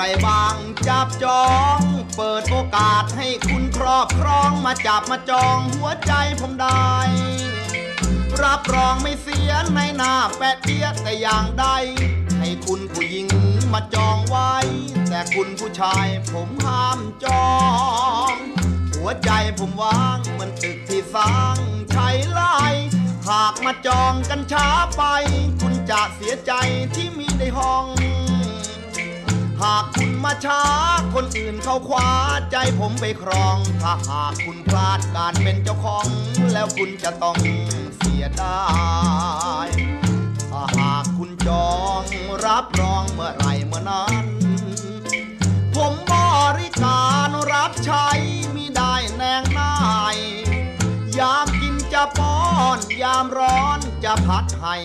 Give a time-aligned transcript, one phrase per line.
[0.00, 0.54] รบ้าง
[0.88, 1.44] จับจอ
[1.78, 1.80] ง
[2.16, 6.92] เปิดโอกาสให้คุณครอบครองมาจับมาจองหัวใจผมได้
[8.42, 11.66] รับรองไม่เสียในหน้าแปะเตี้ยแต่อย่างใด
[12.38, 13.26] ให้คุณผู้หญิง
[13.72, 14.52] มาจองไว้
[15.08, 17.48] แต่คุณผู้ชายผมห้ามจอ
[18.30, 18.32] ง
[18.94, 21.58] หัวใจผมว่างเหมันตึกที่สร้าง
[21.92, 22.56] ใช้ไล่
[23.28, 25.02] หากมาจองกันช้าไป
[25.60, 26.52] คุณจะเสียใจ
[26.94, 27.86] ที่มีในห้อง
[29.62, 30.62] หากคุณมาช้า
[31.14, 32.10] คนอื่นเขาคว้า
[32.50, 36.06] ใจผมไปครอง ถ้าหากคุณพลาดการเป็นเจ้าของ
[36.52, 37.36] แล้วคุณจะต้อง
[37.96, 38.60] เสียดา
[39.66, 39.68] ย
[40.50, 41.70] ถ้าหากคุณจอ
[42.00, 42.02] ง
[42.46, 44.26] รับรองเมื่อไรเมื่อนั้น
[45.74, 46.14] ผมบ
[46.58, 48.06] ริการรับใช้
[48.54, 49.74] มิได้แนงนา
[50.14, 50.16] ย
[51.18, 52.38] ยามกินจะป้อ
[52.76, 54.76] น ยามร้อนจะพัดให้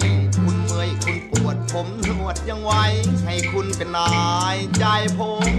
[0.43, 1.22] คุณเมื่อยคุณ
[1.73, 2.71] ผมนวดยังไหว
[3.25, 4.09] ให้คุณเป็นนา
[4.55, 4.85] ยใจ
[5.19, 5.51] ผม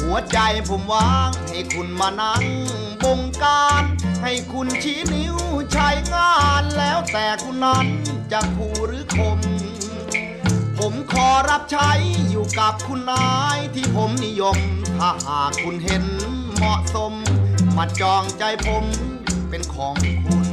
[0.00, 2.42] หัวใจผมว่าง ให้คุณมานั่ง
[3.04, 3.84] บงการ
[4.22, 5.36] ให้คุณชี้นิ้ว
[5.72, 7.86] ใช้งานแล้วแต่คุณนั้น
[8.32, 9.38] จะคู่หรือคม
[10.78, 11.90] ผมขอรับใช้
[12.30, 14.58] อยู่กับคุณนายที่ผมนิยม
[14.98, 16.04] ถ้าหากคุณเห็น
[16.56, 17.12] เหมาะสม
[17.76, 18.84] มาจองใจผม
[19.50, 19.94] เป็นของ
[20.26, 20.51] คุณ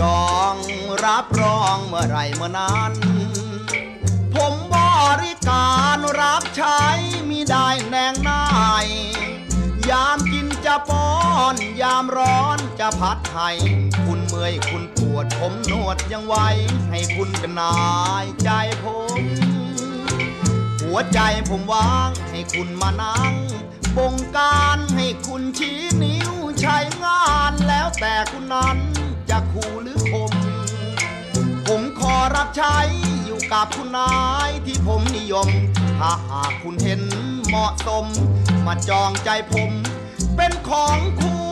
[0.00, 0.54] จอง
[1.04, 2.92] รับรองเมื่อไรเมื่อนั้น
[4.34, 4.76] ผมบ
[5.22, 6.80] ริการรับใช้
[7.30, 8.44] มีได้แนงนา
[8.84, 8.86] ย
[9.90, 11.08] ยามกินจะป้อ
[11.54, 13.50] น ยามร้อนจะพัดให้
[14.06, 16.34] คุณเมื่อยคุณปวดผมนวดยังไหว
[16.90, 17.74] ให้คุณเป็นนา
[18.24, 18.50] ยใจ
[18.84, 18.86] ผ
[19.20, 19.22] ม
[20.82, 23.32] หัวใจผมว่างให้คุณมานั่ง
[23.96, 28.78] บงการให้คุณชี้นิ้วใช้งานแล้วแต่คุณนั้น
[29.30, 30.32] จะคู่หรือคม
[31.66, 32.76] ผมขอรับใช้
[33.24, 34.12] อยู่กับคุณนา
[34.48, 35.48] ยที่ผมนิยม
[36.00, 37.00] ถ้าหากคุณเห็น
[37.46, 38.06] เหมาะสม
[38.66, 39.70] มาจองใจผม
[40.36, 41.47] เป็นของคุณ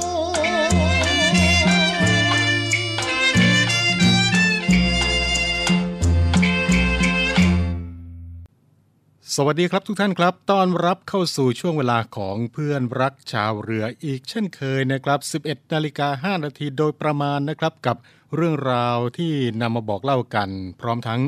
[9.39, 17.97] สวัสดีครับทุกท่านครับ ต้อนรับเข้าสู่ช่วงเวลาของเพื่อนรักชาวเรืออีกเช่นเคยนะครับ 11นาฬิกา5นาทีโดยประมาณนะครับกับ
[18.35, 21.21] เรื่องราวที่นำมาบอกเล่ากัน พร้อมทั้ง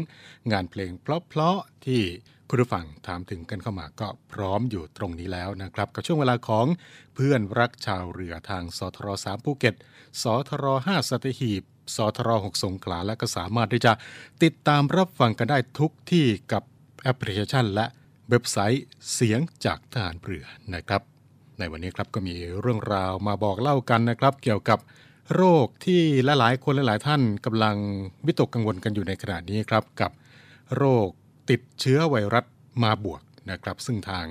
[0.52, 2.02] งานเพลงเพลาะๆที่
[2.48, 6.66] คุณผู้ฟังถามถึงกันเข้ามาก็พร้อมอยู่ตรงนี้แล้วนะครับ กับช่วงเวลาของ
[7.14, 9.74] เพื่อนรักชาวเรือทางสทร3ภูเก็ต
[10.22, 11.62] สทร5สัตหีบ
[11.97, 13.92] สทร6สงขลาและก็สามารถที่จะ
[14.42, 16.62] ติดตามรับฟังกันได้ทุกที่กับ
[17.02, 17.86] แอปพลิเคชันและ
[18.31, 20.44] เว็บไซต์เสียงจากทหารเรือ
[20.75, 21.03] นะครับ
[21.59, 24.78] ในวันนี้ครับก็มีเรื่องราวมาบอกเล่ากันนะครับ เกี่ยวกับ
[25.34, 27.77] โรคที่ลหลายๆคนหลายๆท่านกำลัง
[28.27, 30.11] วิตกกังวลกันอยู่ในขณะนี้ครับกับ
[30.77, 31.09] โรค
[31.50, 32.44] ติดเชื้อไวรัส
[32.83, 34.27] มาบวกนะครับ ซึ่งทาง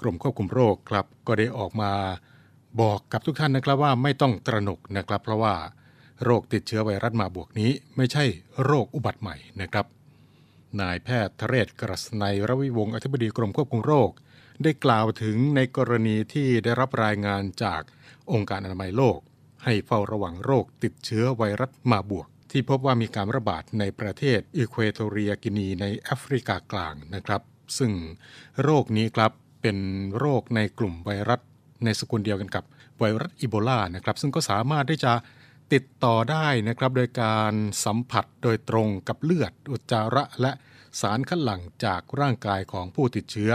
[0.00, 1.92] กรมควบคุมโรคครับก็ได้ออกมา
[2.80, 5.54] บอกกับทุกท่านนะครับว่าไม่ต้องตระหนกนะครับ เพราะว่า
[6.24, 8.24] โรคติดเชื้อไวรัสมาบวกนี้ ไม่ใช่
[8.64, 9.86] โรคอุบัติใหม่นะครับ
[10.80, 14.10] นายแพทย์ทเรศกรัศนัยรวิวงศ์อธิบดีกรมควบคุมโรค
[14.62, 17.82] ได้กล่าวถึงในกรณีที่ได้รับรายงานจาก
[18.32, 19.18] องค์การอนามัยโลก
[19.64, 27.42] ให้เฝ้าระวังโรคติดเชื้อไวรัสมาบวก ที่พบว่ามีการระบาดในประเทศอีควอโตเรียกินีในแอฟริกากลางนะครับ
[27.78, 27.92] ซึ่ง
[28.62, 29.32] โรคนี้ครับ
[29.62, 29.78] เป็น
[30.18, 31.40] โรคในกลุ่มไวรัส
[31.84, 32.64] ในสกุลเดียวกันกับ
[32.98, 35.12] ไวรัสอีโบลานะครับซึ่งก็สามารถที่จะ
[35.72, 37.52] ติดต่อได้นะครับ โดยการ
[37.84, 40.52] สัมผัสโดยตรงกับเลือด อุจจาระและ
[41.00, 43.52] สารคัดหลั่งจากร่างกายของผู้ติดเชื้อ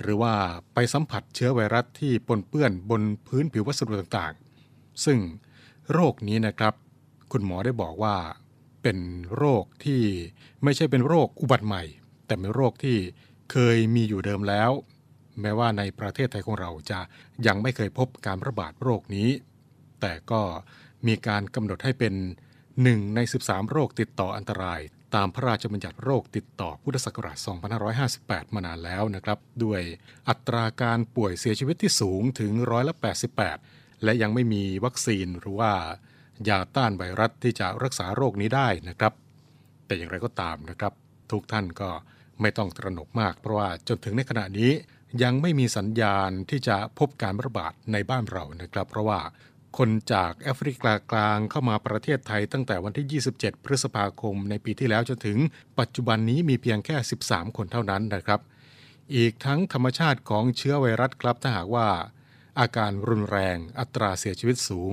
[0.00, 0.34] หรือว่า
[0.74, 5.18] ไปสัมผัสเชื้อไวรัสที่ปนเปื้อนบนพื้นผิววัสดุต่างๆ ซึ่ง
[5.92, 6.74] โรคนี้นะครับ
[7.32, 8.16] คุณหมอได้บอกว่า
[8.82, 8.98] เป็น
[9.36, 10.02] โรคที่
[10.62, 11.82] ไม่ใช่เป็นโรคอุบัติใหม่
[12.26, 12.96] แต่เป็นโรคที่
[13.52, 14.70] เคยมีอยู่เดิมแล้ว
[15.40, 17.00] แม้ว่าในประเทศไทยของเราจะ
[17.46, 19.28] ยังไม่เคยพบการระบาดโรคนี้
[20.00, 20.42] แต่ก็
[21.06, 22.14] มีการกำหนดให้เป็น
[22.82, 24.80] หนึ่งใน 13 โรคติดต่ออันตราย
[25.14, 27.36] ตามพระราชบัญญัติโรคติดต่อพุทธศักราช
[27.96, 29.82] 2558 มานานแล้วนะครับ ด้วย
[30.28, 32.94] อัตราการป่วยเสียชีวิตที่สูงถึงร้อยละ
[33.48, 35.72] 88 และยังไม่มีวัคซีนหรือว่า
[36.48, 39.12] ยาต้านไวรัสที่จะรักษาโรคนี้ได้นะครับ
[39.86, 40.92] แต่อย่างไรก็ตามนะครับ
[41.30, 41.90] ทุกท่านก็
[42.40, 44.72] ไม่ต้องตระหนกมาก เพราะว่าจนถึงในขณะนี้
[45.22, 49.20] ยังไม่มีสัญญาณที่จะพบการระบาดในบ้านเรานะครับ เพราะว่า
[49.78, 55.38] คนจากแอฟริกากลางเข้ามาประเทศไทยตั้งแต่วันที่ 27 พฤษภาคม ในปีที่แล้วจนถึง
[55.78, 56.96] ปัจจุบันนี้มีเพียงแค่
[57.26, 58.40] 13 คนเท่านั้นนะครับ
[59.16, 61.88] อีกทั้งธรรมชาติของเชื้อไวรัสครับถ้าหากว่า
[62.60, 64.92] อาการรุนแรงอัตราเสียชีวิตสูง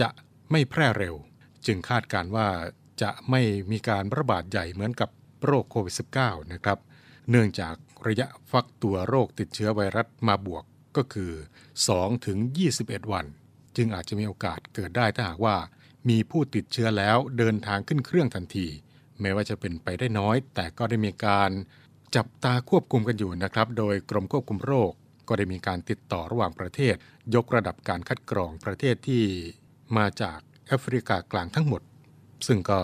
[0.00, 0.08] จะ
[0.50, 1.14] ไม่แพร่เร็ว
[1.66, 2.48] จึงคาดการว่า
[3.02, 5.10] จะไม่มีการระบาดใหญ่เหมือนกับ
[5.44, 6.78] โรคโควิด -19 นะครับ
[7.30, 7.74] เนื่องจาก
[8.06, 10.64] ระยะฟักตัวโรคติดเชื้อไวรัสมาบวก
[10.96, 11.32] ก็คือ
[11.78, 12.38] 2ถึง
[12.76, 13.26] 21 วัน
[13.78, 15.56] จึงอาจจะมีโอกาสเกิดได้ถ้าหากว่า
[16.08, 18.66] มีผู้ติดเชื้อแล้วเดินทางขึ้นเครื่องทันที
[19.20, 21.50] แม้ว่าจะเป็นไปได้น้อย แต่ก็ได้มีการ
[22.16, 24.92] จับตาควบคุมกันอยู่นะครับ โดยกรมควบคุมโรค
[25.28, 26.94] ก็ได้มีการติดต่อระหว่างประเทศ
[27.34, 29.24] ยกระดับการคัดกรองประเทศที่
[29.96, 31.82] มาจากแอฟริกากลางทั้งหมด
[32.46, 32.80] ซึ่งก็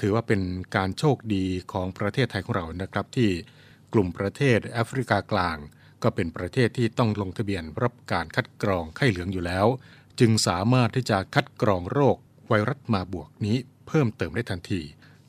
[0.00, 0.40] ถือว่าเป็น
[0.76, 3.30] การโชคดีของประเทศไทยของเรานะครับ ที่
[3.92, 5.58] กลุ่มประเทศแอฟริกากลาง
[6.02, 9.66] ก็เป็นประเทศที่ต้องลงทะเบียนรับการคัดกรองไข้เหลืองอยู่แล้ว
[10.20, 12.16] จึงสามารถที่จะคัดกรองโรค
[12.48, 14.80] ไวรัสมาบวกนี้เพิ่มเติมได้ทันที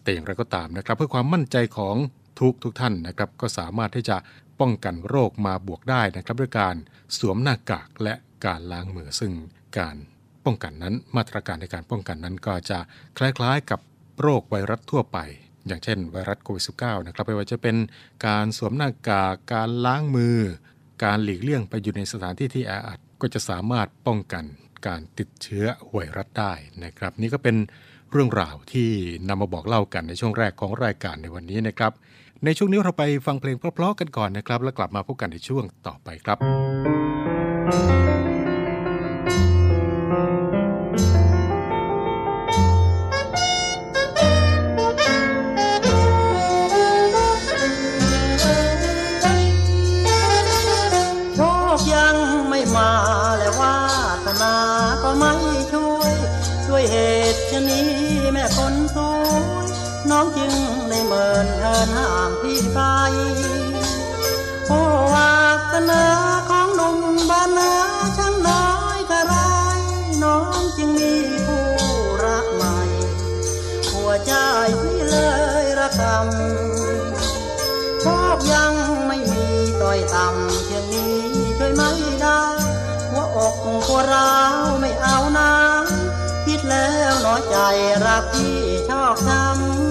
[0.04, 1.96] แต่อย่างไรก็ตามนะครับ เพื่อความมั่นใจของ
[2.40, 4.18] ทุกทุกท่านนะครับก็สามารถที่จะ
[4.60, 6.76] ป้องกันโรคมาบวกได้นะครับ ด้วยการ
[7.18, 8.14] สวมหน้ากากและ
[8.46, 9.32] การล้างมือซึ่ง
[9.78, 9.96] การ
[10.46, 12.80] ป้องกันนั้นมาตรการในการป้องกันนั้นก็จะ
[13.18, 13.80] คล้ายๆกับ
[14.22, 15.18] โรคไวรัสทั่วไป
[15.68, 17.76] อย่างเช่น ไวรัสโควิด -19 นะครับไม่ว่าจะเป็น
[18.28, 20.38] การสวมหน้ากากการล้างมือ
[21.04, 24.44] การหลีกเลี่ยงไปอยู่ในสถานที่ที่แออัด ก็จะสามารถป้องกัน
[24.88, 26.54] การติดเชื้อไวรัสได้
[26.84, 27.56] นะครับ นี่ก็เป็น
[28.12, 28.90] เรื่องราวที่
[29.30, 31.92] นำมาบอกเล่ากันในช่วงแรกของรายการในวันนี้นะครับ
[32.46, 36.38] ในช่วงนี้เราไปฟังเพลงเพลาะๆกันก่อนนะครับ แล้วกลับมาพบกันในช่วงต่อไปครับ
[60.20, 60.54] น้องจึง
[60.90, 62.80] ได้เมินเทินห่างพี่ไป
[64.68, 64.82] โอ้
[65.14, 65.34] วา
[65.72, 66.06] สนา
[66.50, 66.98] ของหนุ่ม
[67.30, 67.74] บ้านนา
[68.18, 68.68] ช่างน้อ
[68.98, 69.36] ยกระไร
[70.24, 71.14] น้องจึงมี
[71.46, 71.66] ผู้
[72.26, 72.78] รักใหม่
[73.94, 74.34] หัวใจ
[74.82, 75.18] พี่เล
[75.64, 78.06] ยระกำโช
[78.36, 78.74] คยัง
[79.08, 79.48] ไม่มี
[79.82, 81.18] ต่อยต่ำเพียงนี้
[81.58, 81.92] ช่วยไม่
[82.22, 82.42] ได้
[83.10, 83.56] หัวอก
[83.88, 84.34] หัวร้า
[84.64, 85.52] วไม่เอานะ
[86.46, 87.58] คิดแล้วน้อยใจ
[88.06, 88.58] รักพี่
[88.90, 89.87] ชอบช้ำ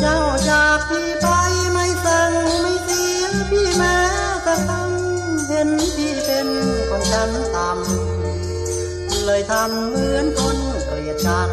[0.00, 1.26] เจ้าจากพี่ไป
[1.72, 2.32] ไม่สั่ง
[2.62, 3.98] ไม่เสียพี่แม้
[4.42, 6.48] แต่คำเห็นพี่เป็น
[6.88, 11.50] คนชั้นต่ำเลยทำเหมือนคนเกลียดกัน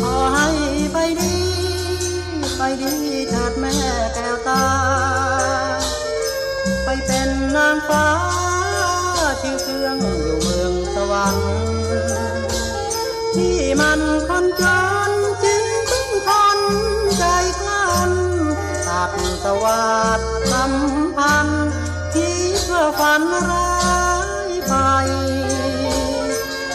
[0.00, 0.48] ขอให้
[0.92, 1.38] ไปดี
[2.56, 2.94] ไปดี
[3.30, 3.74] เถิดแม่
[4.14, 4.64] แก้วตา
[6.84, 8.06] ไปเป็นนางฟ้า
[19.48, 19.88] ตัดสวั
[20.18, 21.48] สดทำพัน
[22.14, 23.72] ที่เพื่อฝันร้า
[24.48, 24.74] ยไป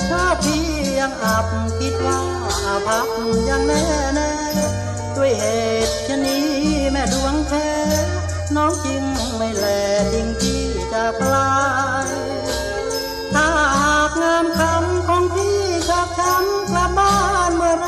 [0.09, 0.65] ถ้าพี่
[0.99, 1.45] ยังอับ
[1.79, 2.19] คิดว่า
[2.65, 3.07] อาภัพ
[3.49, 4.33] ยังแน่แน่
[5.15, 5.43] ด้วยเห
[5.87, 6.47] ตุชะนี้
[6.91, 7.69] แม่ดวงแท้
[8.55, 9.03] น้องจึง
[9.37, 9.65] ไม่แล
[10.13, 11.53] จริงที่จะปลา
[12.05, 12.07] ย
[13.33, 13.47] ถ้า
[13.81, 15.57] หากงามคำของพี่
[15.89, 17.15] ชอบช้ำกลับบ้า
[17.49, 17.87] นเมื่อไร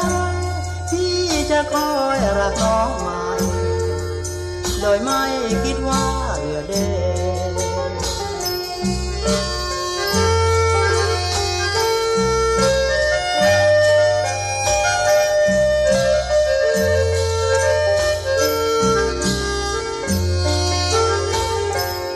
[0.91, 1.15] พี่
[1.51, 3.24] จะคอยรักน้องม่
[4.87, 5.23] โดยไม่
[5.63, 6.05] คิดว่า
[6.39, 6.73] เหลือเด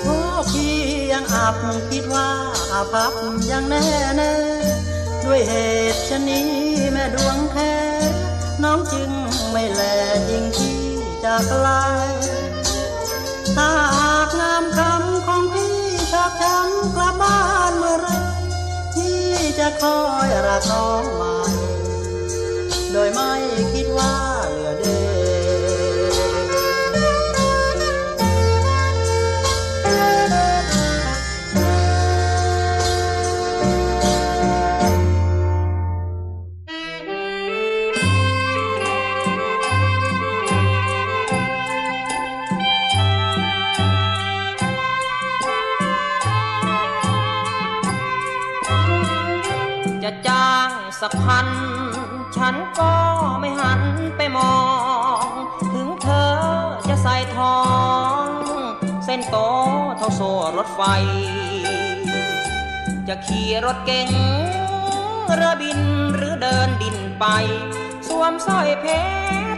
[0.03, 0.17] โอ้
[0.51, 0.73] พี่
[1.11, 1.55] ยังอับ
[1.91, 2.29] คิดว่า
[2.71, 3.13] อาภัพ
[3.51, 3.85] ยังแน่
[4.17, 4.33] แน่
[5.25, 5.53] ด้วยเห
[5.93, 6.49] ตุชะนี้
[6.91, 7.73] แม่ดวงแท้
[8.63, 9.11] น้องจึง
[9.51, 9.81] ไม่แล
[10.29, 10.79] จริงที่
[11.23, 11.67] จากไกล
[13.59, 15.77] ถ้าหากงามคำของพี่
[16.11, 17.39] ชอบช้ำกลับบ้า
[17.69, 18.07] นเมื่อไร
[18.93, 19.21] พี่
[19.59, 21.35] จะคอยรักน้องใหม่
[22.91, 23.31] โดยไม่
[23.73, 24.28] คิดว่า
[51.09, 51.47] กพัน
[52.37, 52.93] ฉันก็
[53.39, 53.81] ไม่หัน
[54.17, 54.57] ไปมอ
[55.23, 55.27] ง
[55.73, 56.33] ถึงเธอ
[56.89, 57.59] จะใส่ทอ
[58.23, 58.25] ง
[59.05, 59.37] เส้นโต
[59.97, 60.81] เท่าโซ่รถไฟ
[63.07, 64.09] จะขี่รถเก๋ง
[65.33, 65.79] เรือบิน
[66.15, 67.25] หรือเดินดินไป
[68.07, 68.85] สวมสร้อยเพ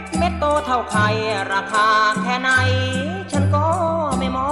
[0.02, 1.08] รเม็ดโตเท่าไข่
[1.52, 1.88] ราคา
[2.22, 2.50] แค่ไหน
[3.32, 3.66] ฉันก็
[4.18, 4.50] ไม่มอ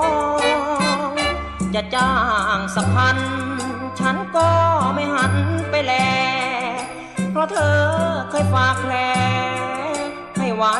[1.10, 1.12] ง
[1.74, 2.12] จะจ้า
[2.56, 3.18] งสักพัน
[4.00, 4.48] ฉันก็
[4.94, 5.34] ไม่หัน
[5.70, 5.94] ไปแล
[7.32, 7.78] เพราะเธอ
[8.30, 8.94] เคยฝากแผล
[10.38, 10.76] ให้ไว้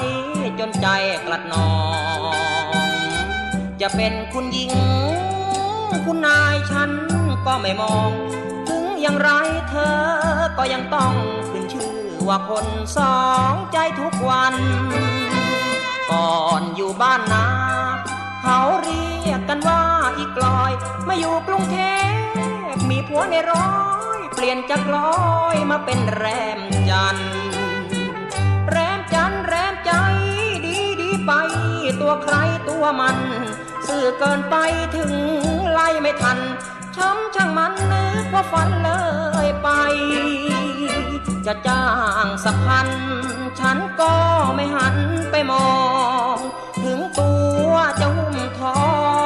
[0.59, 0.87] จนใจ
[1.27, 1.71] กลัดนอ
[2.19, 2.81] ง
[3.81, 4.73] จะเป็นคุณหญิง
[6.07, 6.91] คุณนายฉัน
[7.47, 8.13] ก็ไม่มอง
[8.69, 9.31] ถึงอย่างไร
[9.71, 9.99] เธอ
[10.59, 11.15] ก็ยังต้อง
[11.51, 11.95] ขึ้นชื่อ
[12.29, 12.67] ว่าคน
[12.97, 13.19] สอ
[13.53, 14.55] งใจทุกวัน
[16.11, 17.47] ก่อนอยู่บ้านนา
[18.43, 19.83] เขาเรียกกันว่า
[20.19, 20.73] อีกลอย
[21.09, 21.79] มาอยู่กรุงเท
[22.75, 23.69] พมีผัวในร้อ
[24.10, 24.10] ย
[24.43, 25.13] ปลี่ยนจากลอ
[25.55, 26.27] ยมาเป็นแร
[26.59, 27.19] มจัน
[28.71, 29.93] แรมจันแรมใจ
[30.65, 31.33] ดีดีไป
[32.01, 32.37] ตัวใคร
[32.69, 33.19] ตัวมัน
[33.87, 34.57] สื่อเกินไป
[34.97, 35.13] ถึง
[35.71, 36.39] ไล่ไม่ทัน
[36.97, 38.91] ช้ำช่างมันนึกว่าฝันเล
[39.47, 39.69] ยไป
[41.47, 41.85] จะจ้า
[42.25, 42.89] งสักพัน
[43.61, 44.15] ฉันก็
[44.55, 44.97] ไม่หัน
[45.31, 45.71] ไปมอ
[46.35, 46.37] ง
[46.85, 47.33] ถึงตั
[47.69, 48.81] วจะหุ้มทอ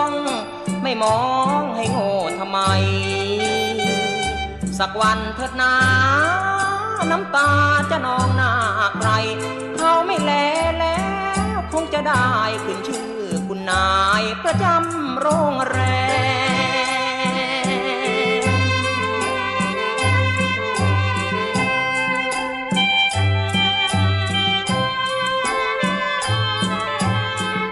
[0.09, 0.11] ง
[0.83, 1.21] ไม่มอ
[1.61, 2.59] งให้โง่ทำไม
[4.79, 5.75] สักวันเถิดนา
[7.11, 7.51] น้ำตา
[7.91, 8.53] จะนองหน้า
[8.99, 9.11] ใคร
[9.77, 10.33] เขาไม่แล
[10.79, 11.01] แล้
[11.57, 12.29] วคงจะได้
[12.65, 13.09] ขึ้นชื่อ
[13.47, 13.89] คุณนา
[14.21, 15.81] ยประจำโรงแร
[27.67, 27.69] ม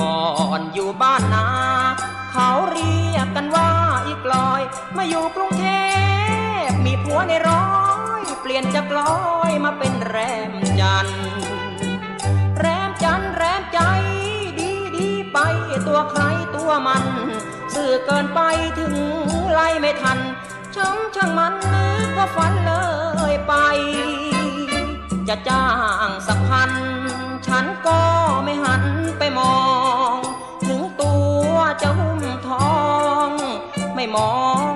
[0.00, 0.20] ก่อ
[0.58, 1.49] นอยู่บ้านนาเขา
[8.90, 9.16] กลอ
[9.50, 10.16] ยมาเป็นแร
[10.50, 11.08] มจัน
[12.58, 13.80] แรมจันแรมใจ
[14.58, 15.38] ดีดีไป
[15.86, 16.22] ตัวใคร
[16.56, 17.04] ตัวมัน
[17.74, 18.40] สื่อเกินไป
[18.78, 18.94] ถึง
[19.52, 20.18] ไล่ไม่ทัน
[20.74, 22.72] ช้ำช่างมันนึกว่าฝันเล
[23.32, 23.54] ยไป
[25.28, 25.66] จะจ้า
[26.06, 26.72] งสักพัน
[27.46, 28.00] ฉันก็
[28.44, 28.84] ไม่หัน
[29.18, 29.56] ไปมอ
[30.14, 30.16] ง
[30.66, 31.14] ถึงตั
[31.50, 32.74] วจะหุ้มทอ
[33.28, 33.30] ง
[33.94, 34.34] ไม่มอ
[34.68, 34.69] ง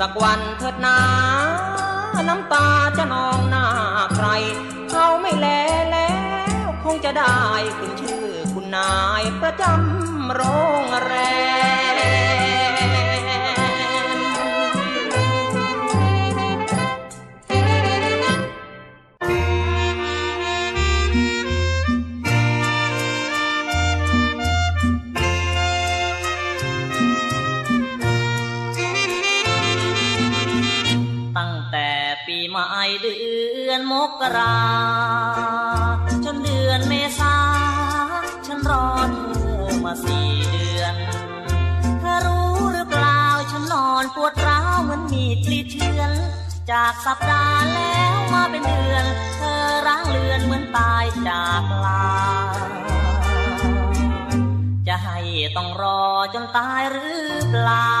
[0.00, 0.98] สักวันเถิดนา
[2.28, 3.66] น้ำตาจะนองหน้า
[4.14, 4.28] ใคร
[4.90, 5.46] เขาไม่แล
[5.90, 6.12] แล้
[6.64, 7.38] ว คงจะได้
[7.78, 10.42] ขึ้นชื่อคุณนายประจำโร
[10.82, 11.14] งแร
[11.82, 11.83] ม
[34.36, 34.56] รา
[36.24, 37.36] จนเดือนเมษา
[38.46, 39.18] ฉันรอเธ
[39.62, 40.94] อมาสี่เดือน
[42.00, 46.12] เธอรู้หรือเปล่าฉันนอนปวดร้าวเหมือนมีดกรีเชือน
[46.70, 49.04] จากสัปดาห์แล้วมาเป็นเดือน
[49.36, 52.04] เธอร้างเลือนเหมือนตายจากลา
[54.88, 55.18] จะให้
[55.56, 56.02] ต้องรอ
[56.34, 57.94] จนตายหรือเปล่า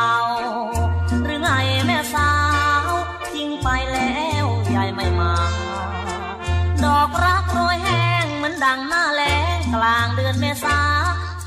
[7.22, 10.78] รักโรยแห้งเหมือนดังหน้าแล้งกลางเดือนเมษา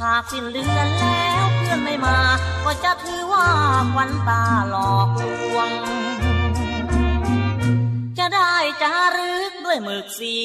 [0.02, 2.18] หากสิ้นเดือนแล้วเพื่อนไม่มา
[2.66, 3.48] ก็จะถือว่า
[3.94, 5.24] ควันตาหลอกล
[5.56, 5.70] วง
[8.18, 10.36] จะได้จารึกด้วยหมึกสี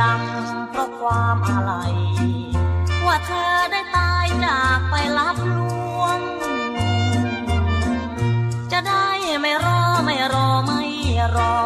[0.00, 1.94] ดำเพราะความอาลัย
[3.06, 5.58] ว่าเธอได้ตายจากไปรับล
[6.00, 6.20] วง
[11.36, 11.56] รอ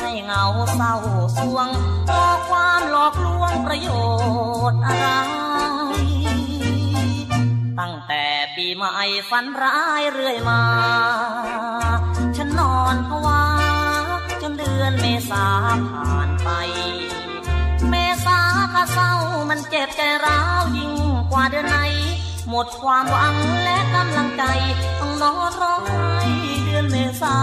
[0.00, 0.94] ให้เหงาเศร้า
[1.38, 1.68] สวง
[2.10, 3.88] รอความหลอกลวงประโย
[4.70, 5.08] ชน์อะไร
[7.78, 8.24] ตั้งแต่
[8.56, 8.92] ปีใหม่
[9.30, 10.62] ฝันร้ายเรื่อยมา
[12.36, 13.42] ฉันนอนภาวา
[14.42, 15.44] จนเดือนเมษา
[15.88, 16.48] ผ่านไป
[17.90, 18.38] เมษา
[18.72, 19.12] ถ้าเศร้า
[19.50, 20.92] มันเจ็บใจร้าวยิ่ง
[21.30, 21.78] กว่าเดือนไหน
[22.48, 24.42] หมดความหวังและกำลังใจ
[25.00, 26.08] ต้องนอนร้องไห้
[26.64, 27.36] เดือนเมษา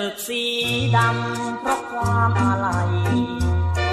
[0.00, 0.44] หมึกสี
[0.96, 2.68] ดำเพราะความอะไร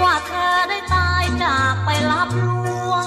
[0.02, 2.48] ว่าเธอได้ตายจากไปรับล
[2.90, 3.06] วง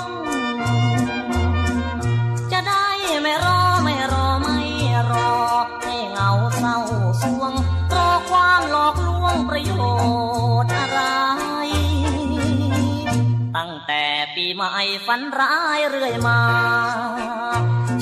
[2.51, 2.87] จะได้
[3.21, 4.59] ไม่รอไม่รอไม่
[5.11, 5.33] รอ
[5.83, 6.77] ให้เหงาเศร้า
[7.21, 7.53] สวง
[7.95, 9.71] รอความหลอกลวงประโย
[10.63, 11.01] ชน์อะไร
[13.55, 14.03] ตั้งแต่
[14.35, 14.75] ปีใหม่
[15.05, 16.41] ฝันร้ายเรื่อยมา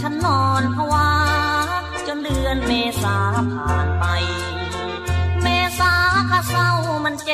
[0.02, 1.10] ฉันนอนภาวะ
[2.08, 2.72] จนเดือนเม
[3.04, 3.18] ษา
[3.54, 4.06] ผ่านไป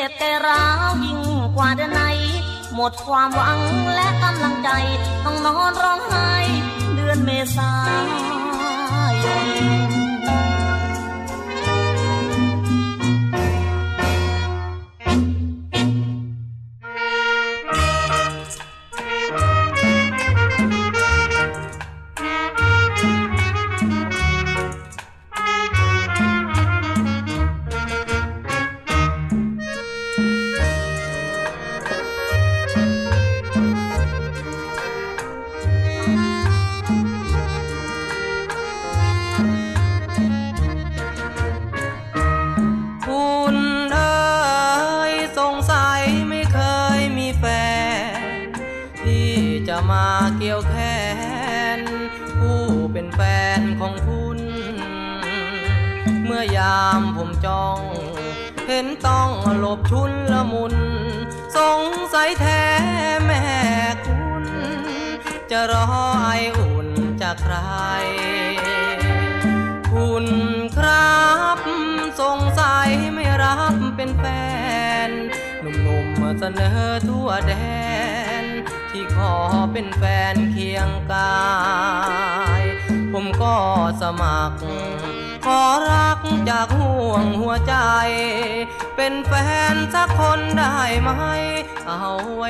[0.04, 1.20] เจ็บแต่ร้าวยิ่ง
[1.56, 2.02] กว่าเดือนไหน
[2.74, 3.58] หมดความหวัง
[3.94, 4.68] และกำลังใจ
[5.24, 6.30] ต้องนอนร้องไห้
[6.94, 7.72] เดือนเมษา
[9.24, 9.26] ย
[10.00, 10.03] น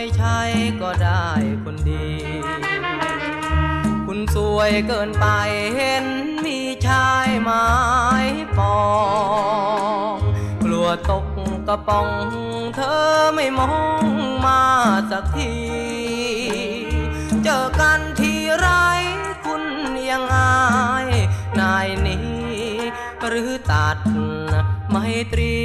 [0.04, 0.40] ไว้ใช้
[0.82, 1.26] ก็ได้
[1.64, 2.08] คนดี
[4.06, 5.26] คุณสวยเกินไป
[5.76, 6.06] เห็น
[6.44, 7.66] มีชายไม้
[8.58, 8.80] ปอ
[10.14, 10.16] ง
[10.64, 11.26] กลัวตก
[11.68, 12.08] กระป๋อง
[12.74, 14.04] เธอไม่มอง
[14.44, 14.62] มา
[15.10, 15.54] สักที
[17.44, 18.68] เจอกันทีไร
[19.44, 19.64] คุณ
[20.10, 20.54] ยังอา
[21.06, 21.08] ย
[21.60, 22.32] นายนี้
[23.28, 23.98] หรือตัด
[24.90, 24.96] ไม
[25.32, 25.56] ตรี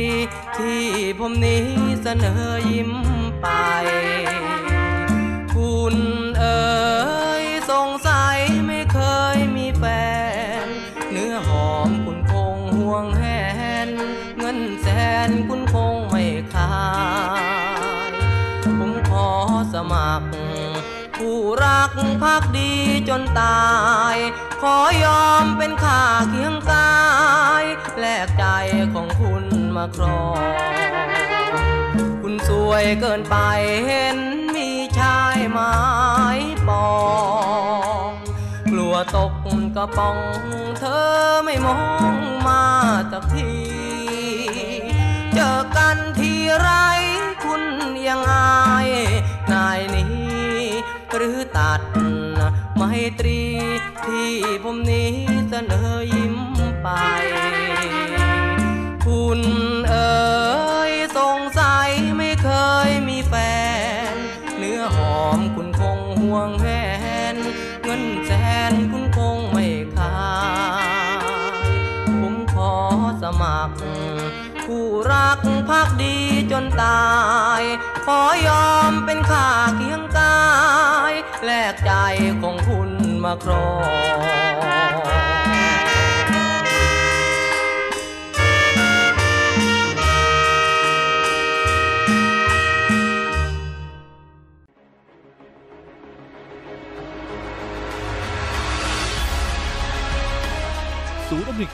[0.57, 0.83] ที่
[1.19, 1.65] ผมนี้
[2.01, 3.08] เสนอยิ้ม
[3.41, 3.47] ไป
[5.55, 5.95] คุณ
[6.39, 6.69] เอ๋
[7.43, 8.99] ยสงสัยไม่เค
[9.35, 9.83] ยมีแฟ
[10.65, 10.67] น
[11.11, 13.23] เนื้อหอมคุณคงห่วงแห
[13.87, 13.89] น
[14.37, 14.87] เงินแส
[15.27, 16.23] นคุณคงไม่
[16.53, 16.75] ขา
[18.09, 18.11] ย
[18.79, 19.29] ผมขอ
[19.73, 20.27] สมัคร
[21.17, 21.91] ผู้รัก
[22.23, 22.71] พักดี
[23.09, 23.69] จนตา
[24.13, 24.15] ย
[24.61, 26.93] ขอยอมเป็นข้าเคียงกา
[27.61, 27.63] ย
[27.97, 28.45] แลกใจ
[28.93, 30.19] ของคุณมาครอ
[31.15, 31.18] ง
[32.69, 33.35] วยเกินไป
[33.87, 34.17] เห็น
[34.55, 35.75] มีชายไม้
[36.67, 36.89] ปอ
[38.09, 38.11] ง
[38.71, 39.33] กลัวตก
[39.75, 40.17] กระป๋อง
[40.77, 41.07] เธอ
[41.45, 41.81] ไม่มอ
[42.13, 42.15] ง
[42.47, 42.63] มา
[43.11, 43.51] สักที
[45.33, 46.69] เจอกันทีไร
[47.43, 47.63] คุณ
[48.07, 48.89] ยังอาย
[49.51, 50.07] นายนี้
[51.15, 51.81] หรือตัด
[52.75, 52.81] ไม
[53.19, 53.41] ตรี
[54.05, 55.11] ที่ผมนี้
[55.49, 56.35] เสนอยิ้ม
[56.81, 56.87] ไป
[59.05, 59.39] คุณ
[59.89, 60.09] เอ๋
[66.33, 66.67] วงแห
[67.33, 67.35] น
[67.83, 68.31] เงินแส
[68.71, 69.65] นคุณคงไม่
[69.95, 70.17] ขา
[70.85, 71.67] ย
[72.21, 72.73] ผมขอ
[73.23, 73.75] สมัคร
[74.65, 75.39] ผู้รัก
[75.69, 76.15] พักดี
[76.51, 77.07] จนตา
[77.59, 77.61] ย
[78.05, 80.39] ขอยอมเป็นข้าเคียงกา
[81.11, 81.13] ย
[81.43, 81.91] แลกใจ
[82.41, 82.91] ของคุณ
[83.23, 83.67] มาครอ
[84.95, 84.98] ง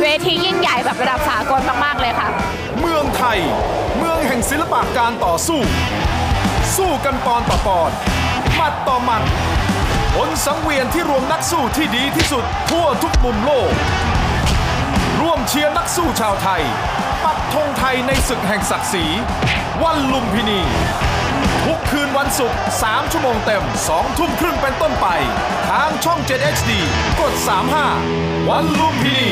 [0.00, 2.28] เวทียิ่งใหญ่แบบระดับสากลมากๆเลยค่ะ
[2.80, 3.38] เมืองไทย
[3.98, 5.60] เมืองแห่งศิลปะการต่อสู้
[6.76, 7.90] สู้กันปอนต่อปอน
[8.56, 9.22] หมัดต่อหมัด
[10.16, 13.70] บนสังเวียนที่รวมนักสู้ที่ดีที่สุดทั่วทุกมุมโลก
[15.20, 16.62] ร่วมเชียร์นักสู้ชาวไทย
[17.24, 19.04] ปักธงไทยในศึกแห่งศักดิ์ศรี
[19.82, 20.60] วันลุมพินี
[21.64, 25.06] ทุกคืนวันศุกร์ 3 ชั่วโมงเต็ม 2 ทุ่มครึ่งเป็นต้นไป
[25.68, 26.70] ทางช่อง 7 HD
[27.20, 27.32] กด
[27.92, 29.30] 35 วันลุมพินี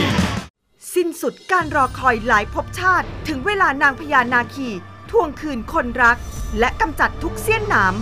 [0.94, 4.68] สิ้นสุดการรอคอยหลายภพชาติ ถึงเวลานางพญานาคี
[5.10, 6.16] ทวงคืนคนรัก
[6.58, 7.94] และกำจัดทุกเสี้ยนหนาม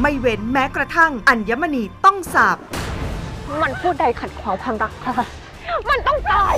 [0.00, 2.58] ไม่เว้นแม้กระทั่งอัญมณีต้องสาบ
[3.60, 5.14] มันพูดใดขัดขวางความรักค่ะ
[5.88, 6.56] มันต้องตาย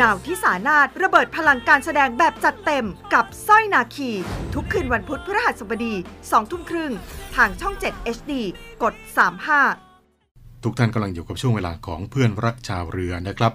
[0.00, 4.10] นาวที่สานาถระเบิดพลังการแสดงแบบจัดเต็มกับสร้อยนาคี
[4.54, 6.92] ทุกคืนวันพุธพฤหัสบดี2ทุ่มครึ่ง
[7.36, 8.32] ทางช่อง 7 HD
[8.82, 9.87] กด 35
[10.62, 13.52] ทุกท่านกำลังอยู่กับช่วงเวลาของเพื่อนรักชาวเรือนะครับ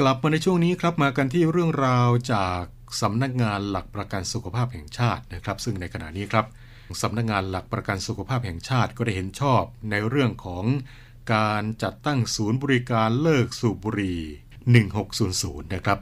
[0.00, 2.62] กลับมาในช่วงนี้ครับมากันที่เรื่องราวจาก
[3.00, 6.46] สำนักงานหลักประกันสุขภาพแห่งชาตินะครับ ซึ่งในขณะนี้ครับ
[7.02, 10.64] สำนักงานหลักประกันสุขภาพแห่งชาติก็ได้เห็นชอบในเรื่องของ
[11.34, 14.20] การจัดตั้งศูนย์บริการเลิกสูบบุหรี่
[14.96, 15.98] 1600 นะครับ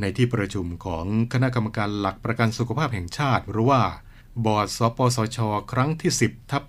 [0.00, 3.80] ในที่ประชุมของคณะกรรมการหลักประกันสุขภาพแห่งชาติหรือว่า
[4.44, 5.38] บอร์ดสปสช
[5.72, 6.64] ครั้งที่ 10 ทับ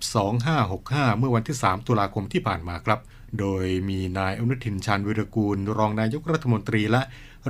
[0.56, 3.00] 2565 เมื่อวันที่ 3 ตุลาคมที่ผ่านมาครับ
[3.38, 7.02] โดยมีนายอนุทินชาญวิรกูล รองนายกรัฐมนตรีและ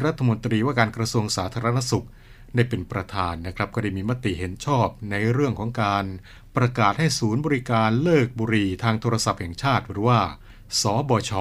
[0.04, 2.06] รัฐมนตรีว่าการกระทรวงสาธารณสุข
[2.54, 6.04] ได้เป็นประธานนะครับ ก็ได้มีมติเห็นชอบในเรื่องของการ
[6.56, 10.20] ประกาศให้ศูนย์บริการเลิกบุหรี่ทางโทรศัพท์แห่งชาติหรือว่า
[10.80, 11.32] สบช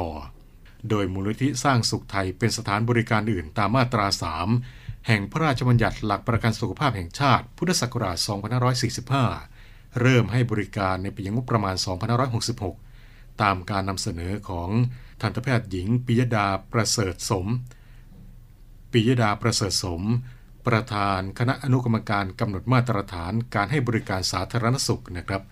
[0.89, 4.05] โดยมูลนิธิสร้างสุขไทยเป็นสถานบริการอื่นตามมาตรา
[4.45, 8.17] 3 แห่งพระราชบัญญัติหลักประกันสุขภาพแห่งชาติ พุทธศักราช
[9.07, 11.75] 2545 เริ่มให้บริการในปีงบประมาณ
[12.59, 14.69] 2566 ตามการนำเสนอของ
[15.21, 17.47] ทันตแพทย์หญิงปิยดาประเสริฐสม
[18.91, 20.01] ปิยดาประเสริฐสม
[20.67, 25.43] ประธานคณะอนุกรรมการกำหนดมาตรฐานการให้บริการสาธารณสุขนะครับ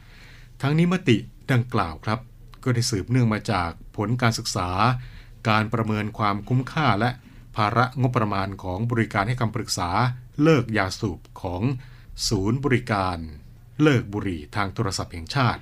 [0.62, 1.17] ทั้งนี้มติ
[1.51, 2.19] ดังกล่าวครับ
[2.63, 4.69] ก็ได้สืบเนื่องมาจากผลการศึกษา
[5.49, 7.09] การประเมินความคุ้มค่าและ
[7.55, 9.89] ภาระงบประมาณของบริการให้คำปรึกษา
[10.43, 11.62] เลิกยาสูบของ
[12.27, 13.17] ศูนย์บริการ
[13.81, 15.62] เลิกบุหรี่ทางโทรศัพท์แห่งชาติ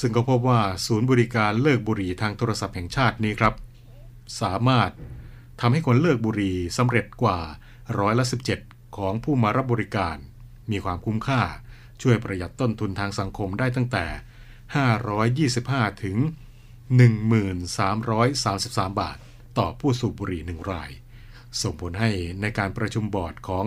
[0.00, 3.54] ซึ่งก็พบว่าศูนย์บริการเลิกบุหรี่ทางโทรศัพท์แห่งชาตินี้ครับ
[4.40, 4.90] สามารถ
[5.60, 7.38] ทำให้คนเลิกบุหรี่สำเร็จกว่า
[7.98, 8.24] ร้อยละ
[8.60, 10.16] 17 ของผู้มารับบริการ
[10.70, 11.42] มีความคุ้มค่า
[12.02, 14.06] ช่วยประหยัดต้นทุนทางสังคมได้ตั้งแต่
[15.64, 16.16] 525 ถึง
[16.98, 19.16] 1333 บาท
[19.58, 20.90] ต่อผู้สูบบุหรี่หนึ่งราย
[21.62, 22.10] ส่งผลให้
[22.40, 23.66] ในการประชุมบอร์ดของ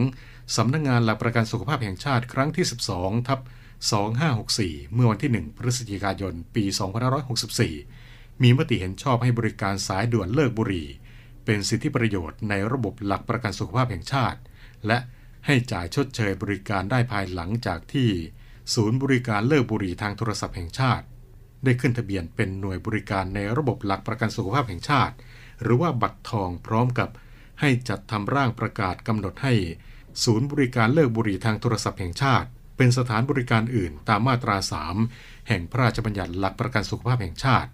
[0.55, 2.65] สำนักงงานหลักประกันสุขภาพแห่งชาติครั้งที่
[2.95, 3.39] 12 ทับ
[4.35, 6.65] 2564 เมื่อวันที่ 1 พฤศจิกายน ปี
[7.33, 10.87] 2564 มีมติเห็นชอบให้บริการสายด่วนเลิกบุหรี่
[11.45, 14.39] เป็นสิทธิประโยชน์ในระบบหลักประกันสุขภาพแห่งชาติ
[14.87, 14.97] และ
[15.45, 18.09] ให้จ่ายชดเชยบริการได้ภายหลังจากที่
[18.73, 21.05] ศูนย์บริการเลิกบุหรี่ทางโทรศัพท์แห่งชาติ
[21.63, 25.15] ได้ขึ้นทะเบียนเป็นหน่วยบริการในระบบหลักประกันสุขภาพแห่งชาติ
[25.61, 27.09] หรือว่าบัตรทองพร้อมกับ
[27.59, 29.53] ให้จัดทำร่างประกาศกำหนดให้
[30.23, 34.57] ศูนย์บริการเลิกบุหรี่ทางโทรศัพท์แห่งชาติ เป็นสถานบริการอื่นตามมาตรา
[35.01, 37.69] 3 แห่งพระราชบัญญัติหลักประกันสุขภาพแห่งชาติ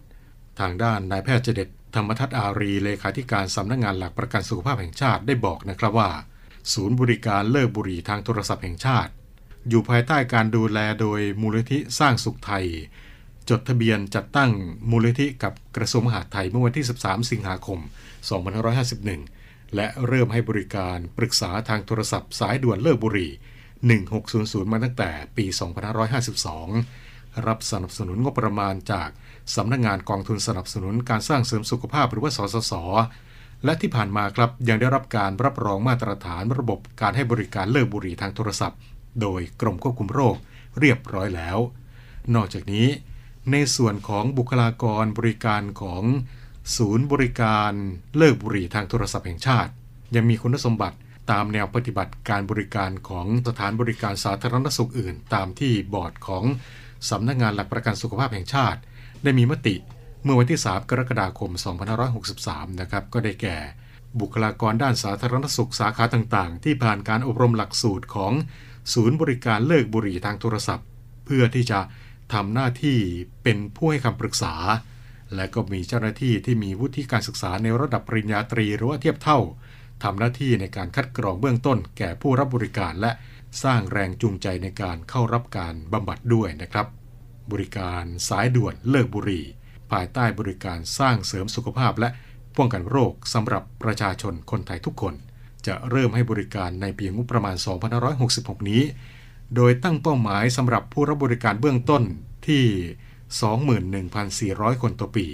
[0.59, 6.09] ทางด้านนายแพทย์เจเด็ดธรรมทัศน์อารีเลขาธิการสำนักงงานหลักประกันสุขภาพแห่งชาติได้บอกนะครับว่า
[6.73, 9.11] ศูนย์บริการเลิกบุหรี่ทางโทรศัพท์แห่งชาติ
[9.69, 12.65] อยู่ภายใต้การดูแลโดยมูลนิธิสร้างสุขไทย
[13.49, 14.51] จดทะเบียนจัดตั้ง
[14.89, 17.79] มูลนิธิกับกระทรวงมหาดไทยเมื่อวันที่ 13 สิงหาคม
[18.59, 19.38] 2551
[19.75, 23.32] และเริ่มให้บริการปรึกษาทางโทรศัพท์สายด่วนเลิกบุหรี่
[24.01, 25.45] 1600 มาตั้งแต่ปี
[26.65, 29.10] 2552 รับสนับสนุนงบประมาณจาก
[29.55, 32.73] สำนักงงานกองทุนสนับสนุนการสร้างเสริมสุขภาพหรือว่าสสส
[33.65, 38.79] และที่ผ่านมาครับยังได้รับการรับรองมาตรฐานระบบการให้บริการเลิกบุหรี่ทางโทรศัพท์
[39.21, 40.36] โดยกรมควบคุมโรค
[40.79, 41.58] เรียบร้อยแล้ว
[42.36, 42.88] นอกจากนี้
[43.51, 46.03] ในส่วนของบุคลากรบริการของ
[46.76, 47.72] ศูนย์บริการ
[48.17, 49.72] เลิกบุหรี่ทางโทรศัพท์แห่งชาติ
[50.15, 50.98] ยังมีคุณสมบัติ
[51.32, 56.43] ตามแนวปฏิบัติการบริการของสถานบริการสาธารณสุขอื่น ตามที่บอร์ดของ
[57.10, 58.80] สำนักงานหลักประกันสุขภาพแห่งชาติ
[59.24, 59.76] ได้มีมติ
[60.24, 61.52] เมื่อวันที่ 3 กรกฎาคม
[62.15, 63.58] 2563 นะครับ ก็ได้แก่
[64.19, 68.34] บุคลากรด้านสาธารณสุขสาขาต่างๆ ที่ผ่านการอบรมหลักสูตรของ
[68.93, 70.88] ศูนย์บริการเลิกบุหรี่ทางโทรศัพท์
[71.26, 71.80] เพื่อที่จะ
[72.34, 72.98] ทำหน้าที่
[73.43, 74.54] เป็นผู้ให้คำปรึกษา
[75.35, 79.39] และก็มีเจ้าหน้าที่ที่มีวุฒิการศึกษาในระดับปริญญาตรีหรือว่าเทียบเท่า
[80.03, 83.11] ทำหน้าที่ในการคัดกรองเบื้องต้น แก่ผู้รับบริการและ
[83.63, 86.87] สร้างแรงจูงใจในการเข้ารับการบำบัดด้วยนะครับ
[87.51, 89.45] บริการสายด่วนเลิกบุหรี่
[89.91, 92.09] ภายใต้บริการสร้างเสริมสุขภาพ และ
[92.57, 95.13] ป้องกันโรคสำหรับประชาชนคนไทยทุกคน
[95.67, 97.55] จะเริ่มให้บริการในปีงบประมาณ
[98.11, 98.83] 2566 นี้
[99.55, 102.03] โดยตั้งเป้าหมายสำหรับผู้รับบริการเบื้องต้น
[102.47, 102.63] ที่
[103.29, 105.27] 21,400 คนต่อปี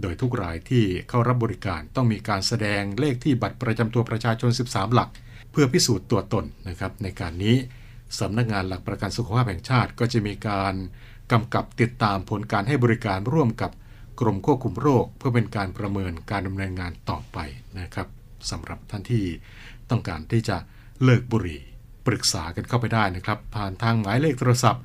[0.00, 5.10] โดยทุกรายที่เข้ารับบริการต้องมีการแสดงเลขที่บัตรประจำตัวประชาชน 13 หลัก
[5.52, 7.56] เพื่อพิสูจน์ตัวตนนะครับในการนี้
[8.18, 10.74] สำนักงานหลักประกันสุขภาพแห่งชาติก็จะมีการ
[11.32, 13.70] กำกับติดตามผลการให้บริการร่วมกับ
[14.20, 17.38] กรมควบคุมโรค เพื่อเป็นการประเมินการดำเนินงานต่อไป
[17.80, 18.08] นะครับ
[18.50, 19.24] สำหรับท่านที่
[19.90, 20.56] ต้องการที่จะ
[21.04, 21.60] เลิกบุหรี่
[22.06, 24.82] ปรึกษากันเข้าไปได้นะครับ ผ่านทางหมายเลขโทรศัพท์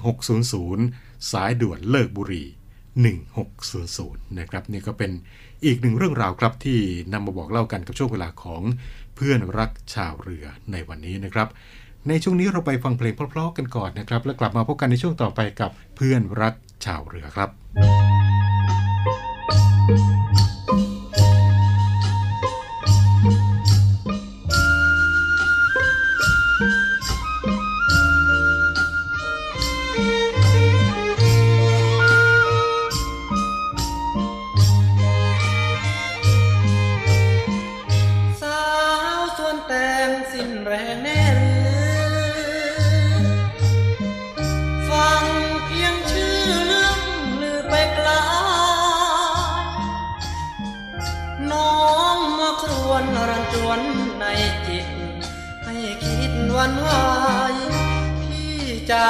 [0.00, 5.10] 1600 สายด่วนเลิกบุหรี่1600 นะครับนี่ก็เป็น
[5.64, 6.78] อีกหนึ่งเรื่องราวครับที่
[7.12, 8.62] นำมาบอกเล่ากันกับช่วงเวลาของ
[9.16, 11.48] เพื่อนรักชาวเรือในวันนี้นะครับ
[12.08, 16.54] ในช่วงนี้เราไปฟังเพลงเพลาะๆกันก่อนนะครับ แล้วกลับมาพบกันในช่วงต่อไปกับเพื่อนรัก
[16.84, 17.48] ชาวเรือครับ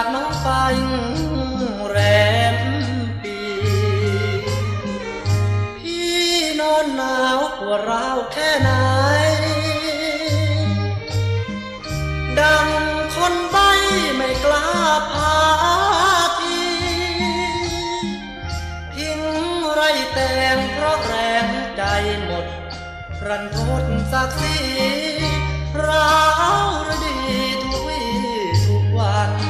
[0.02, 0.48] จากน้องไป
[1.88, 1.96] แร
[2.54, 2.56] ม
[3.22, 3.38] ปี
[5.78, 6.18] พี่
[6.60, 8.70] นอนหนาวปวดร้าวแค่ไหน
[12.40, 12.68] ดัง
[13.14, 13.56] คนใบ
[14.14, 14.68] ไม่กล้า
[15.12, 15.36] พา
[16.40, 16.62] ที
[18.94, 19.20] ทิ้ง
[19.72, 19.80] ไร
[20.12, 20.18] แต
[20.54, 21.82] งเพราะแรงใจ
[22.24, 22.46] หมด
[23.26, 24.58] รันทดศักดิ์ศรี
[25.86, 26.18] ร้า
[26.66, 27.16] วระดี
[27.62, 28.08] ทุกวี่
[28.64, 29.49] ทุกวัน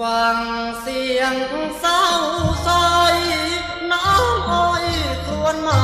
[0.00, 0.38] ฟัง
[0.80, 1.34] เสียง
[1.80, 2.04] เศร้า
[2.66, 3.16] ซอย
[3.92, 4.86] น้ำอ้อย
[5.26, 5.82] ครวนมา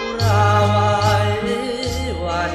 [0.00, 1.18] อุราไว้
[2.24, 2.54] วัน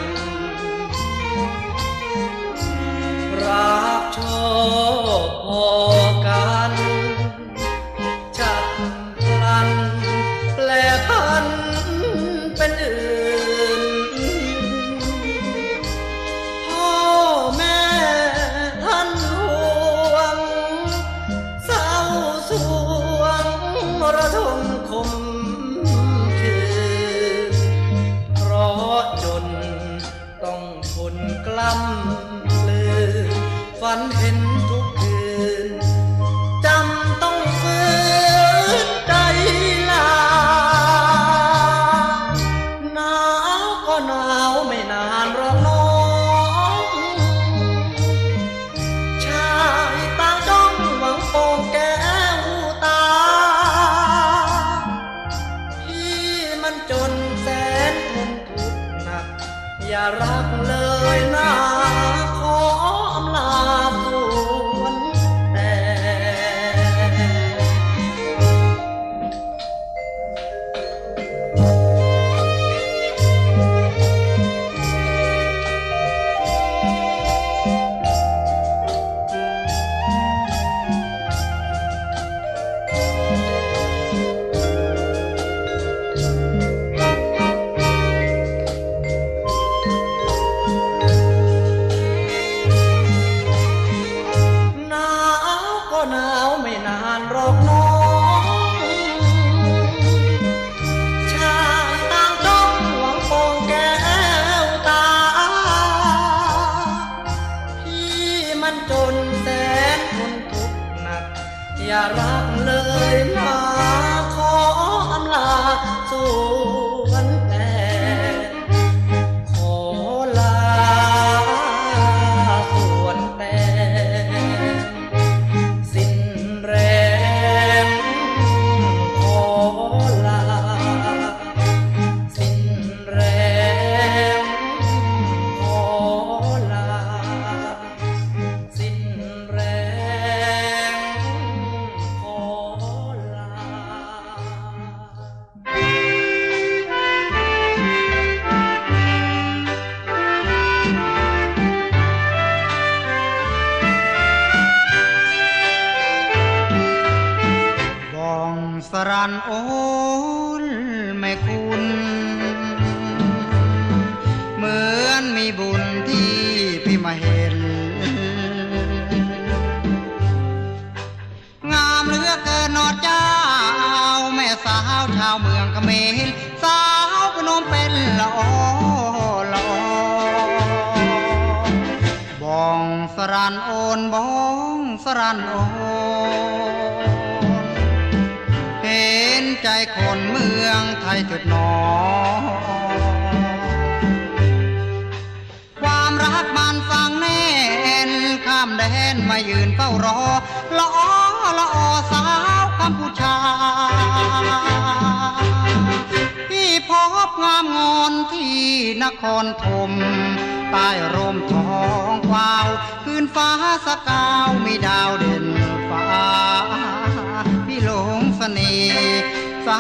[3.44, 4.89] รักชค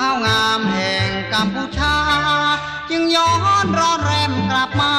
[0.05, 1.95] าวงามแห่งกัมพูชา
[2.89, 3.31] จึงย้อ
[3.63, 4.93] นรอนแรมกลับมา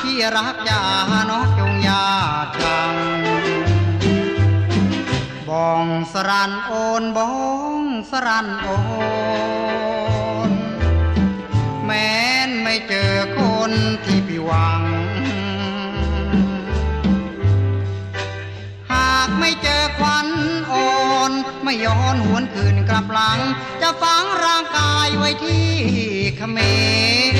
[0.00, 0.82] ที่รักยา
[1.30, 2.04] น้องจงยา
[2.62, 2.94] จัง
[5.48, 7.32] บองสรันโอนบอ
[7.80, 8.68] งสรันโอ
[10.48, 10.50] น
[11.84, 12.12] แม้
[12.48, 13.72] นไม่เจอคน
[14.04, 14.82] ที่พี่หวัง
[18.92, 20.28] หากไม่เจอควัน
[21.70, 23.40] ไม่ย้อนหวนคืนกลับหลัง
[23.82, 25.66] จะฝังร่างกายไว้ที่
[26.36, 26.58] เขม
[27.36, 27.38] ร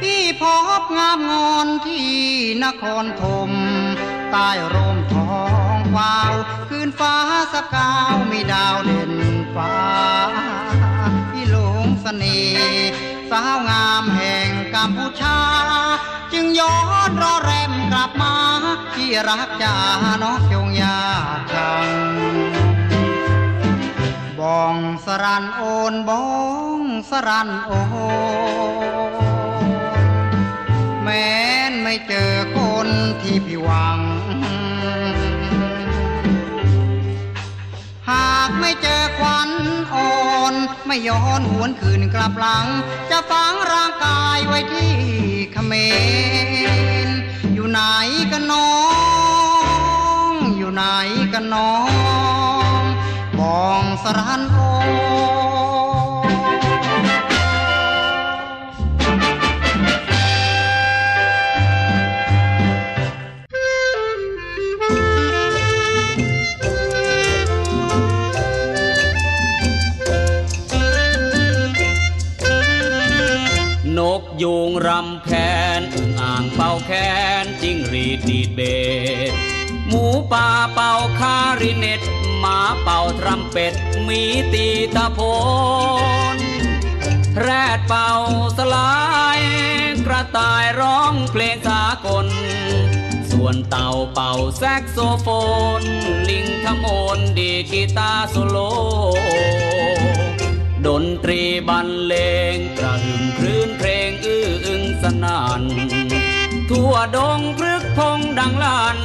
[0.00, 0.44] พี่พ
[0.80, 2.10] บงามงอนที่
[2.64, 3.50] นครธม
[4.30, 5.44] ใต้ร่มทอ
[5.76, 6.34] งวาว
[6.68, 7.16] คืนฟ้า
[7.52, 9.13] สกาวมีดาวเด่น
[9.56, 9.76] ฟ้า
[11.30, 12.90] พี่หลงเสน่ห์
[13.30, 15.38] สาวงามแห่งกัมพูชา
[16.32, 16.76] จึงย้อ
[17.08, 18.36] นรอแรมกลับมา
[18.94, 19.76] ที่รักจา
[20.22, 20.98] น้องจงยา
[21.52, 21.88] ชัง
[24.40, 25.62] บองสรันโอ
[25.92, 26.26] นบอ
[26.78, 27.70] งสรันโอ
[29.12, 29.14] น
[31.02, 31.32] แม้
[31.70, 32.88] นไม่เจอคน
[33.22, 39.50] ที่พี่หวังากไม่เจอควัน
[39.94, 40.10] อ่อ
[40.52, 40.54] น
[40.86, 42.66] ไม่ย้อนหวนคืนกลับหลัง
[43.10, 44.94] จะฝังร่างกายไว้ที่
[45.52, 45.72] เขม
[47.06, 47.08] ร
[47.54, 47.80] อยู่ไหน
[48.32, 48.72] กันน้อ
[50.30, 50.82] ง อยู่ไหน
[51.32, 51.74] กันน้อ
[52.80, 52.82] ง
[53.38, 54.58] บองสรันโอ
[78.28, 78.60] ดีเบ
[79.32, 79.34] ส
[79.88, 82.00] หมูป่าเป่าคลาริเน็ต
[82.40, 83.74] หมาเป่าทรัมเป็ตห
[84.08, 85.20] มีตีตะโพ
[86.34, 86.36] น
[87.40, 88.10] แรดเป่า
[88.58, 88.94] สลา
[89.38, 89.40] ย
[90.06, 92.26] กระต่ายร้องเพลงสากล
[93.30, 95.28] ส่วนเต่าเป่าแซกโซโฟ
[95.80, 95.82] น
[96.28, 98.58] ลิงขโมยดีดกีตาร์โซโล
[100.86, 102.14] ดนตรีบรรเล
[102.54, 105.62] งกระหึ่มคลื่นเพลงอื้ออึงสนั่น
[106.74, 108.98] ทั่วดงพลึกพงดังลั่น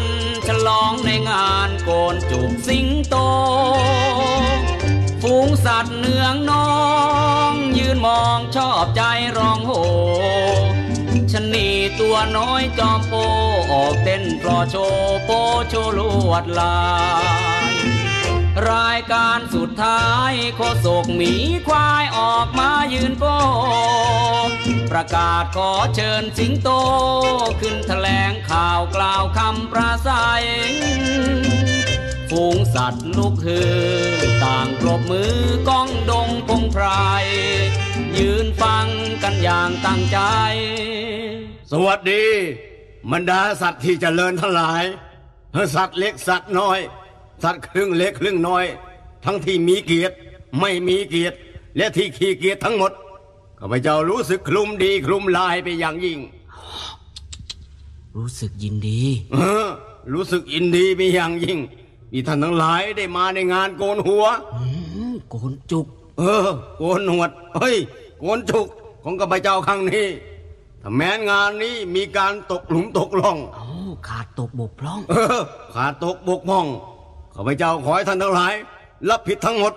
[0.47, 3.15] ฉลองในงานโกนจุกสิงโต
[5.21, 6.71] ฝูงสัตว์เนืองน้อ
[7.51, 9.02] ง ยืนมองชอบใจ
[9.37, 9.73] ร้องโห
[11.31, 11.69] ชนี
[12.00, 13.13] ตัวน้อยจอมโป
[13.71, 15.29] ออกเต้นปลอโชว์โป
[15.69, 16.79] โชว์ลวดลา
[17.71, 17.73] ย
[18.69, 21.33] รายการสุดท้ายโคศกหมี
[21.67, 23.23] ควายออกมายืนโป
[24.92, 26.69] ประกาศขอเชิญสิงโต
[27.62, 30.44] ขึ้นแถลงข่าวกล่าวคำประสัย
[32.29, 33.77] ฝูงสัตว์ลุกฮือ
[34.44, 35.35] ต่างปรบมือ
[35.69, 36.85] ก้องดงพงไพร
[38.17, 38.87] ยืนฟัง
[39.23, 40.19] กันอย่างตั้งใจ
[41.71, 42.25] สวัสดี
[43.12, 44.83] บรรดาสัตว์ที่เจริญทั้งหลาย
[45.75, 46.79] สัตว์เล็กสัตว์น้อย
[47.44, 48.65] สัตว์ครึ่งเล็กครึ่งน้อย
[49.25, 50.15] ทั้งที่มีเกียรติ
[50.60, 51.37] ไม่มีเกียรติ
[51.77, 52.92] และที่ขี้เกียจทั้งหมด
[53.60, 56.19] ข้าพเจ้ารู้สึกคลุมดีคลุมลายไปอย่างยิ่ง
[58.15, 59.01] รู้สึกยินดี
[59.33, 59.67] เออ
[60.13, 61.60] รู้สึกอินดีไปอย่างยิ่ง
[62.12, 64.25] มีท่านทั้งหลายได้มาในงานโกนหัว
[65.29, 65.85] โกนจุก
[66.17, 66.47] เออ
[66.77, 67.77] โกนหนวดเฮ้ย
[68.19, 68.67] โกนจุก
[69.03, 70.07] ของข้าพเจ้าครั้งนี้
[70.81, 73.65] ถ้าแม้นงานนี้มีการตกหลุมตกล่องโอ้
[74.07, 75.41] ขาดตกบกพร่อง เออ
[75.75, 76.67] ขาดตกบกพร่อง
[77.35, 78.53] ข้าพเจ้าขอให้ท่านทั้งหลาย
[79.10, 79.73] รับผิดทั้งหมด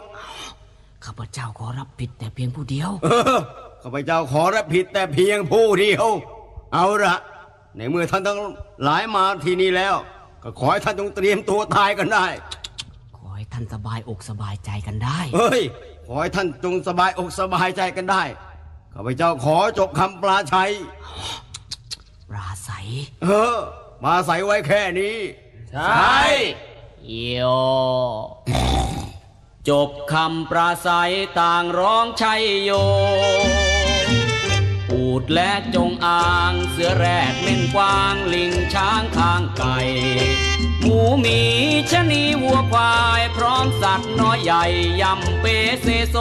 [1.05, 3.41] ข้าพเจ้าขอรับผิดแต่เพียงผู้เดียว เออ
[3.83, 6.07] ข้าพเจ้าขอรับผิดแต่เพียงผู้เดียว
[6.75, 7.17] เอาละ
[7.77, 8.41] ในเมื่อท่านทั้ง
[8.85, 9.95] หลายมาที่นี่แล้ว
[10.43, 12.27] ก็ขอให้ท่านจงเตรียมตัวตายกันได้
[13.17, 15.61] ขอให้ท่านสบายอกสบายใจกันได้ เฮ้ย
[16.07, 18.23] ขอให้ท่านจงสบายอกสบายใจกันได้
[18.95, 20.71] ข้าพเจ้าขอจบคำปลาชัย
[22.29, 22.87] ปราศัย
[23.23, 23.57] เออ
[24.05, 25.17] มาใส่ไว้แค่นี้
[25.73, 26.21] ใช่
[27.07, 27.43] โย
[29.71, 32.71] จบคำปราศัยต่างร้องชัยโย
[33.41, 33.42] ปู
[35.23, 39.77] ดและจงอาง เสือแรดเม่นกวางลิงช้างคางไก่
[40.83, 41.41] หมูหมี
[41.91, 44.65] ชะนีวัวควาย พร้อมสัตว์น้อยใหญ่
[45.01, 45.45] ยำเป
[45.83, 46.17] เซโซ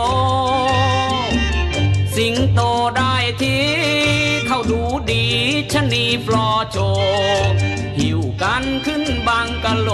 [2.16, 2.62] สิงโต
[2.98, 3.58] ได้ที
[4.48, 4.82] เข้าดู
[5.12, 5.26] ดี
[5.74, 6.78] ชะนีฟลอโช
[8.00, 9.90] หิวกันขึ้นบังกะโล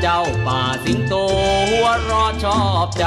[0.00, 1.14] เจ้าป่าสิงโต
[1.70, 3.06] หัวรอชอบใจ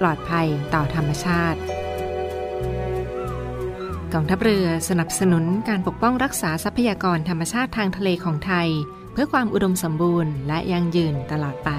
[0.00, 1.60] ปลอดภัยต่อธรรมชาติ
[4.12, 8.68] กองทัพเรือสนับสนุนการปกป้องรักษาทรัพยากรธรรมชาติทางทะเลของไทย
[9.12, 11.70] เพื่อความอุดมสมบูรณ์และยั่งยืนตลอดไป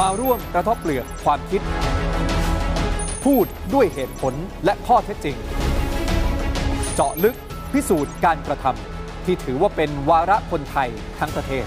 [0.00, 1.62] มาร่วมกระทบเปลือกความคิด
[3.28, 5.36] พูดด้วยเหตุผลและข้อเท็จจริง
[6.94, 7.36] เจาะลึก
[7.72, 11.64] พิสูจน์การกระทำที่ถือว่าเป็นวาระคนไทยทั้งประเทศ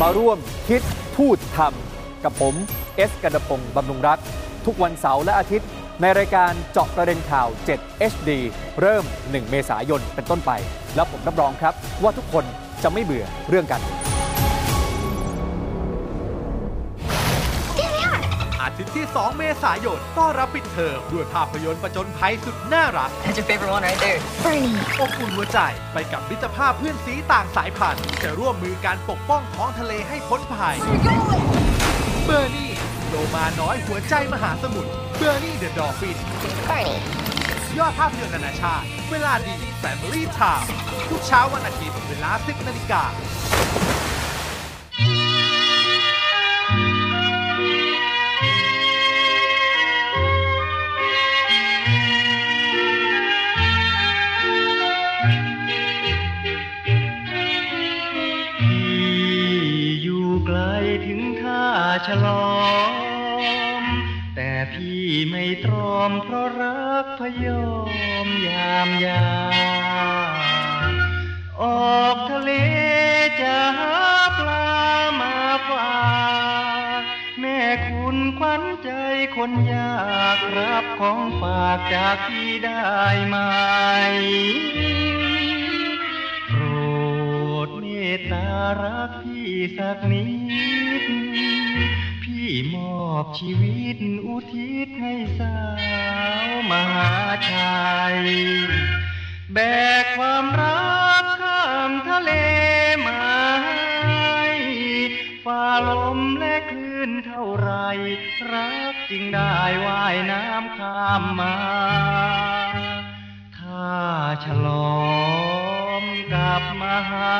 [0.00, 0.82] มาร่วมคิด
[1.16, 2.54] พูดทำกับผม
[2.96, 4.18] เอสกันดพงศ์บำรุงรัฐ
[4.66, 5.68] ทุกวันเสาร์และอาทิตย์
[6.00, 7.48] ในรายการเจาะประเด็นข่าว
[7.78, 8.30] 7 HD
[8.80, 10.50] เริ่ม 1 เมษายนเป็นต้นไป
[10.94, 12.44] แล้วผมรับรองครับว่าทุกคน
[12.82, 13.82] จะไม่เบื่อเรื่องกัน
[18.74, 24.20] อาทิตย์ที่ 2 เมษายนต้อนรับปิดเทอมด้วยภาพยนตร์ประจนภัยสุดน่ารัก That's your favorite one right there.
[24.44, 24.76] Bernie.
[25.00, 25.58] อบอุ่นหัวใจ
[25.92, 30.76] ไปกับมิตรภาพเพื่อนซี้ต่างสายพันธุ์จะร่วมมือกันปกป้องท้องทะเลให้พ้นภัย
[32.24, 32.72] เบอร์นี่
[33.08, 36.18] โลมาน้อยหัวใจมหาสมุทร Bernie the Dolphin
[36.70, 37.00] Bernie.
[37.78, 40.66] ยอดภาพยนตร์นานาชาติ เวลาดี Family Time
[41.10, 43.02] ทุกเช้าวันอาทิตย์เวลา 10นาฬิกา
[67.44, 67.46] ย
[68.26, 69.26] มยามยา
[70.90, 70.92] ม
[71.62, 71.64] อ
[72.00, 72.50] อกทะเล
[73.40, 73.96] จะหา
[74.38, 74.68] ปลา
[75.20, 75.36] มา
[75.68, 76.04] ฝา
[77.00, 77.02] ก
[77.40, 78.90] แม่คุณขวัญใจ
[79.36, 80.04] คนยา
[80.36, 82.94] กรับของฝากจากพี่ได้
[83.28, 83.36] ไหม
[86.48, 86.62] โปร
[87.66, 88.48] ดเมตตา
[88.82, 90.73] รักพี่สักนิดพี่ม
[93.24, 95.56] อบชีวิตอุทิศให้สา
[96.46, 97.12] วมหา
[97.50, 98.18] ชัย
[99.52, 99.58] แบ
[100.02, 102.30] กความรักข้ามทะเล
[103.06, 103.22] มา
[103.64, 104.44] ให้
[105.44, 107.70] ฝ่าลมและคลื่นเท่าไร
[108.52, 111.56] รักจึงได้ว่ายน้ำข้ามมา
[113.56, 113.94] ถ้า
[114.44, 115.04] ฉลอ
[116.02, 116.04] ม
[116.34, 117.34] กับมหา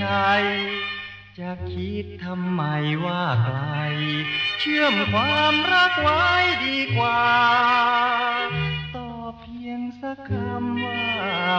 [0.00, 0.44] ชัย
[1.42, 2.62] จะคิดทำไม
[3.04, 3.60] ว่าไกล
[4.60, 6.26] เชื่อมความรักไว้
[6.64, 7.22] ดีกว่า
[8.96, 11.02] ตอบเพียงสักคำว่า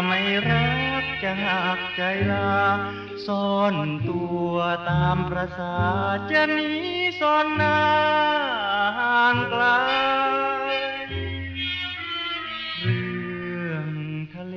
[0.05, 2.57] ไม่รักจะหักใจลา
[3.25, 3.75] ซ่อน
[4.09, 4.53] ตัว
[4.89, 5.77] ตามประสา
[6.31, 6.71] จะหนี
[7.19, 7.79] ซ่อนนา
[8.99, 9.63] ห่างไกล
[12.81, 13.89] เรื่อง
[14.33, 14.55] ทะเล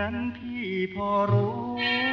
[0.00, 2.07] นั้นพี่พอรู้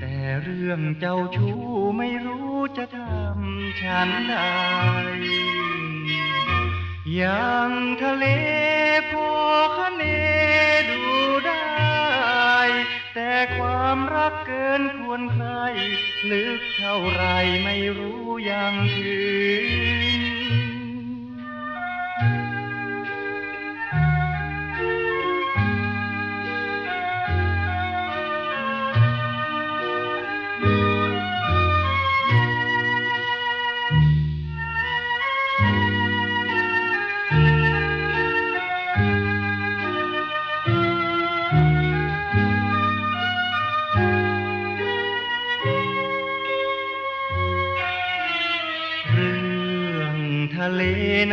[0.00, 1.60] แต่เรื่องเจ้าชู้
[1.98, 4.36] ไม่รู้จะทำฉันใด
[7.16, 7.70] อย่าง
[8.02, 8.26] ทะเล
[9.10, 9.28] พอ
[9.76, 10.02] คะเน
[10.90, 11.02] ดู
[11.46, 12.58] ได้
[13.14, 15.46] แต่ความรักเกินควรใคร
[16.30, 17.24] ลึกเท่าไร
[17.64, 19.18] ไม่รู้ยังถึ
[19.96, 19.97] ง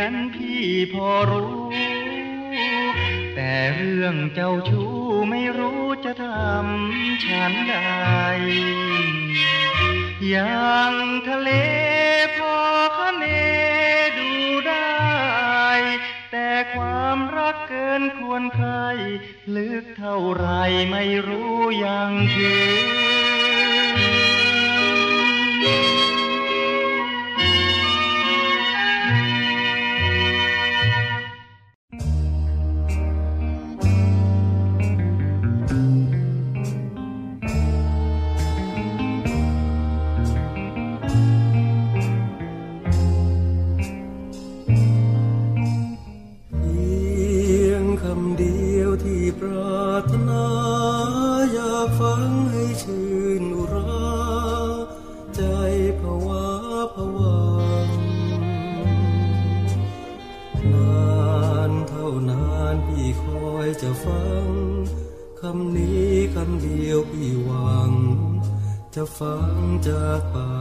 [0.00, 1.66] นั้นพี่พอรู้
[3.34, 4.94] แต่เรื่องเจ้าชู้
[5.30, 7.76] ไม่รู้จะทำฉันใด
[10.28, 10.94] อย่าง
[11.28, 11.50] ทะเล
[12.36, 12.56] พอ
[12.96, 13.24] คะเน
[14.18, 14.30] ดู
[14.68, 15.70] ได้
[16.32, 18.68] แต่ความรักเกินควรใคร
[19.56, 20.48] ลึกเท่าไร
[20.90, 22.52] ไม่รู้ยังถึ
[22.84, 23.06] ง
[49.40, 50.46] ปรารถนา
[51.52, 53.10] อยากฟังให้ชื่
[53.42, 54.06] นรา
[55.36, 55.42] ใจ
[56.00, 56.46] ภาวะ
[56.94, 57.38] ผวั
[57.86, 57.88] ง
[60.72, 64.48] นานเท่านานพี่คอยจะฟัง
[65.40, 67.92] คำนี้คำเดียวพี่หวัง
[68.94, 69.56] จะฟัง
[69.88, 70.55] จากปาก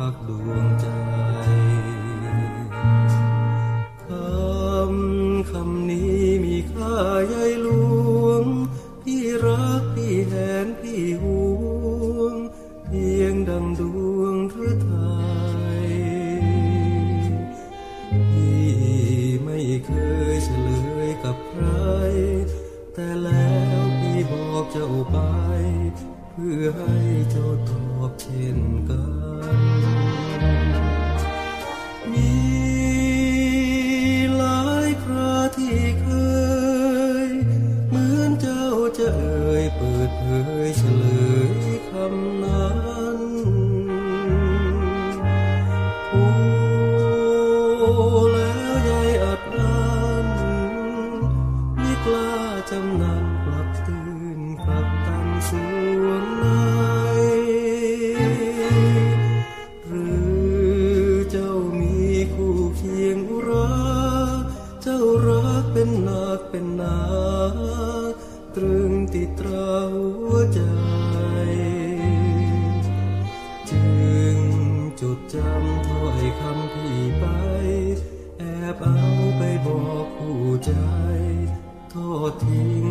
[81.96, 82.86] ทอดทิ้ง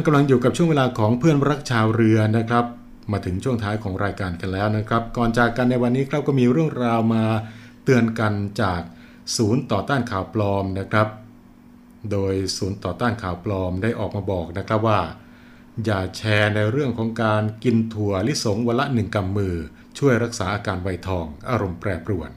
[0.00, 2.64] านกำลังอยู่กับช่วงเวลาของเพื่อนรักชาวเรือนะครับ
[3.12, 7.24] มาถึงช่วงท้ายของรายการกันแล้วนะครับ ก่อนจากกันในวันนี้ครับก็มีเรื่องราวมา
[7.84, 8.80] เตือนกันจาก
[9.36, 11.08] ศูนย์ต่อต้านข่าวปลอมนะครับ
[12.10, 15.00] โดยศูนย์ต่อต้านข่าวปลอมได้ออกมาบอกนะครับว่า
[15.84, 19.56] อย่าแชร์ในเรื่องของการกินถั่วลิสงวันละหนึ่งกำมือ
[19.98, 22.30] ช่วยรักษาอาการไวทอง อารมณ์แปรปรวน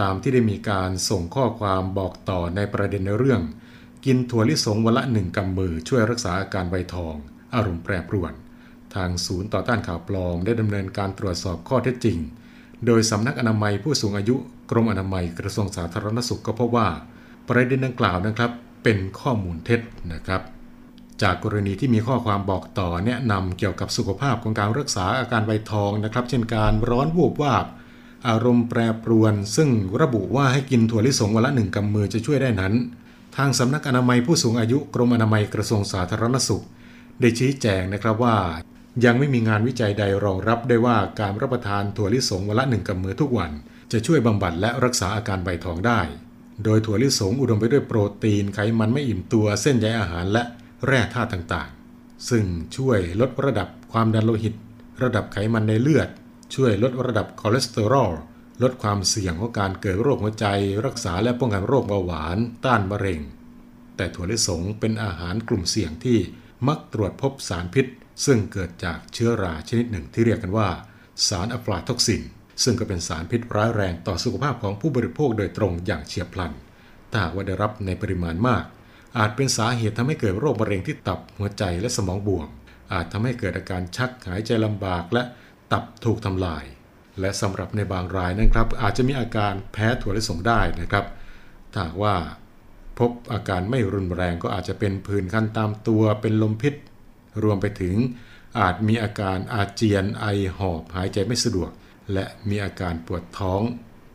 [0.00, 3.42] ตามที่ได้มีการส่งข้อความบอกต่อในประเด็นในเรื่อง
[4.04, 7.14] กินถั่วลิสงวันละหนึ่งกำมือช่วยรักษาอาการไวทอง
[7.54, 8.32] อารมณ์แปรปรวน
[8.94, 12.18] ทางศูนย์ต่อต้านข่าวปลอมได้ดำเนินการตรวจสอบข้อเท็จจริง
[12.86, 14.36] โดยสำนักอนามัยผู้สูงอายุ
[14.70, 16.88] กรมอนามัยกระทรวงสาธารณสุขก็พบว่า
[17.48, 18.50] ประเด็นดังกล่าวนะครับ
[18.82, 19.80] เป็นข้อมูลเท็จ
[20.12, 20.42] นะครับ
[21.22, 27.66] จากกรณีที่มีข้อความบอกต่อแนะนำเกี่ยวกับสุขภาพของการรักษาอาการไวทองนะครับ เช่นการร้อนวูบวาบ
[28.28, 29.68] อารมณ์แปรปรวน ซึ่ง
[30.00, 32.74] ระบุว่าให้กินถั่วลิสงวันละหนึ่งกำมือจะช่วยได้นั้น
[33.40, 36.64] ทางสำนักอนามัยผู้สูงอายุกรมอนามัยกระทรวงสาธารณสุข
[37.20, 38.36] ได้ชี้แจงนะครับว่า
[39.04, 43.52] ยังไม่มีงานวิจัยใดรองรับได้ว่าการรับประทานถั่วลิสงวันละหนึ่งกำมือทุกวัน
[43.92, 46.00] จะช่วยบำบัดและรักษาอาการใบทองได้
[46.64, 50.42] โดยถั่วลิสงอุดมไปด้วยโปรตีนไขมันไม่อิ่มตัวเส้นใยอาหารและ
[50.86, 52.44] แร่ธาตุต่างๆ ซึ่ง
[52.76, 54.54] ช่วยลดระดับความดันโลหิต
[55.02, 56.08] ระดับไขมันในเลือด
[56.54, 58.10] ช่วยลดระดับคอเลสเตอรอล
[58.62, 60.46] ลดความเสี่ยงของการเกิดโรคหัวใจ
[60.86, 63.20] รักษาและป้องกันโรคเบาหวาน ต้านมะเร็ง
[63.96, 66.18] แต่ถั่วลิสงเป็นอาหารกลุ่มเสี่ยงที่
[66.68, 67.86] มักตรวจพบสารพิษ
[68.24, 70.68] ซึ่งเกิดจากเชื้อราชนิดหนึ่งที่เรียกกันว่า
[71.28, 72.22] สารอะฟลาท็อกซิน
[72.64, 76.52] ซึ่งก็เป็นสารพิษร้ายแรงต่อสุขภาพของผู้บริโภคโดยตรงอย่างเฉียบพลัน
[77.10, 78.64] ถ้าว่าได้รับในปริมาณมาก
[79.18, 82.48] อาจเป็นสาเหตุทำให้เกิดโรคมะเร็งที่ตับหัวใจและสมองบวม
[82.92, 85.22] อาจทำให้เกิดอาการชักหายใจลำบากและ
[85.72, 86.64] ตับถูกทำลาย
[87.20, 91.04] และสำหรับในบางรายนะครับอาจจะมีอาการแพ้ถั่วลิสงได้นะครับ
[91.74, 92.16] ถ้าว่า
[92.98, 96.74] พบอาการไม่รุนแรงก็อาจจะเป็นผื่นคันตามตัวเป็นลมพิษ
[97.42, 97.96] รวมไปถึง
[98.60, 100.26] อาจมีอาการอาเจียนไอ
[100.58, 101.70] หอบหายใจไม่สะดวก
[102.12, 103.62] และมีอาการปวดท้อง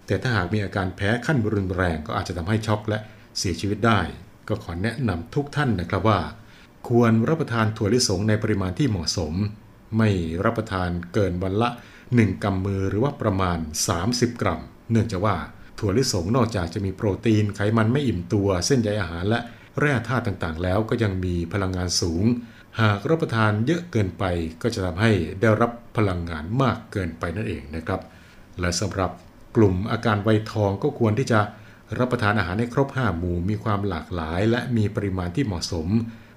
[0.06, 3.00] แต่ถ้าหากมีอาการแพ้ขั้นรุนแรงก็อาจจะทำให้ช็อกและ
[3.38, 4.00] เสียชีวิตได้
[4.48, 6.20] ก็ขอแนะนำทุกท่านนะครับว่า
[6.90, 9.34] ควรรับประทานถั่วลิสงในปริมาณที่เหมาะสม
[9.98, 10.10] ไม่
[10.46, 11.70] รับประทานเกินวันละ
[12.22, 13.58] 1 กำมือหรือว่าประมาณ
[14.00, 14.62] 30 กรัม
[14.92, 15.36] เนื่องจากว่า
[15.80, 19.40] ถั่วลิสงนอกจากจะมีโปรตีนไขมันไม่อิ่มตัว เส้นใยอาหารและ
[19.80, 22.26] แร่ธาตุต่างๆ แล้วก็ยังมีพลังงานสูง
[22.82, 24.24] หากรับประทานเยอะเกินไป
[24.62, 25.12] ก็จะทำให้
[25.42, 28.02] ได้รับพลังงานมากเกินไปนั่นเองนะครับ
[28.60, 29.12] และสำหรับ
[29.56, 31.40] กลุ่มอาการไวทองก็ควรที่จะ
[32.00, 35.88] รับประทานอาหารให้ครบ 5 หมู่มีความหลากหลาย และมีปริมาณที่เหมาะสม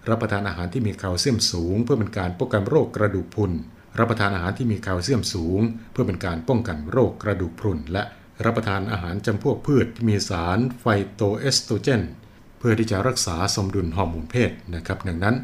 [0.08, 3.52] รับประทานอาหารที่มีแคลเซียมสูง เพื่อเป็นการป้องกันโรคกระดูกพรุน
[3.99, 5.61] รับประทานอาหารที่มีแคลเซียมสูง
[5.92, 8.03] เพื่อเป็นการป้องกันโรคกระดูกพรุน และ
[8.44, 12.03] รับประทานอาหารจำพวกพืชที่มีสารไฟโตเอสโตรเจน
[12.59, 15.36] เพื่อที่จะรักษาสมดุลฮอร์โมนเพศนะครับดังนั้น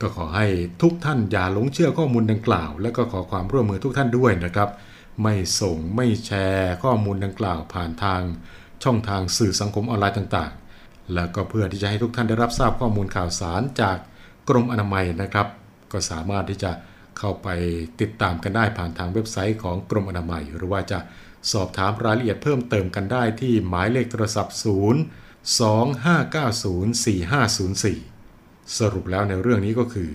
[0.00, 0.46] ก็ขอให้
[0.82, 4.70] ทุกท่านอย่าหลงเชื่อข้อมูลดังกล่าว และก็ขอความร่วมมือทุกท่านด้วยนะครับ
[5.22, 8.22] ไม่ส่งไม่แชร์ข้อมูลดังกล่าวผ่านทาง
[8.84, 13.96] ช่องทางสื่อสังคมออนไลน์ต่างๆ แล้วก็เพื่อที่จะให้ทุกท่านได้รับทราบข้อมูลข่าวสารจาก
[14.48, 15.46] กรมอนามัยนะครับ
[15.92, 16.70] ก็สามารถที่จะ
[17.18, 17.48] เข้าไป
[18.00, 20.98] ติดตามกันได้ผ่านทางเว็บไซต์ของกรมอนามัย หรือว่าจะ
[21.52, 24.64] สอบถามรายละเอียดเพิ่มเติมกันได้ที่หมายเลขโทรศัพท์ 0 2590
[28.06, 30.10] 4504 สรุปแล้วในเรื่องนี้ก็คือ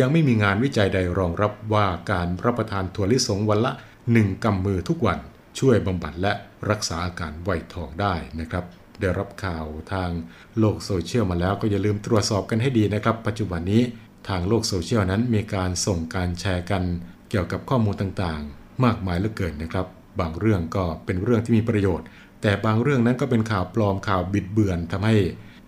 [0.00, 3.72] ยังไม่มีงานวิจัยใดรองรับว่าการรับประทานถั่วลิสงวันละ
[4.08, 5.18] 1กำมือทุกวัน
[5.58, 6.32] ช่วยบำบัดและ
[6.70, 8.64] รักษาอาการไวทองได้นะครับ
[9.00, 10.10] ได้รับข่าวทาง
[10.58, 13.82] โลกโซเชียลมาแล้วก็อย่าลืมตรวจสอบกันให้ดีนะครับ ปัจจุบันนี้
[14.28, 16.82] ทางโลกโซเชียลนั้นมีการส่งการแชร์กัน
[17.30, 19.86] เกี่ยวกับข้อมูลต่างๆ มากมายเหลือเกินนะครับ
[20.20, 22.06] บางเรื่องก็เป็นเรื่องที่มีประโยชน์
[22.42, 25.16] แต่บางเรื่องนั้นก็เป็นข่าวปลอมข่าวบิดเบือนทำให้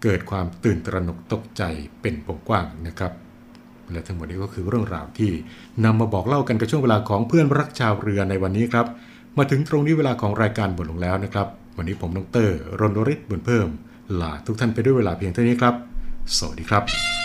[0.02, 1.62] เกิดความตื่นตระหนกตกใจ
[2.00, 3.12] เป็นวงกว้างนะครับ
[3.92, 5.30] และทั้งหมดนี้ก็คือเรื่องราวที่
[5.84, 8.86] นำมาบอกเล่ากันกับช่วงเวลาของเพื่อนรักชาวเรือในวันนี้ครับ
[9.38, 11.46] มาถึงตรงนี้เวลาของรายการบทลงแล้วนะครับ
[11.76, 12.22] วันนี้ผมดร
[12.82, 13.68] รณริศบุญเพิ่ม
[14.20, 15.74] ลาทุกท่านไปด้วยเวลาเพียงเท่านี้ครับ
[16.36, 17.21] สวัสดีครับ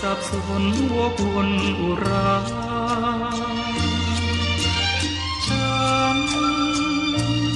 [0.00, 0.32] สับส
[0.62, 2.32] นหัวคนอุรา
[5.46, 5.72] ฉั
[6.16, 6.18] น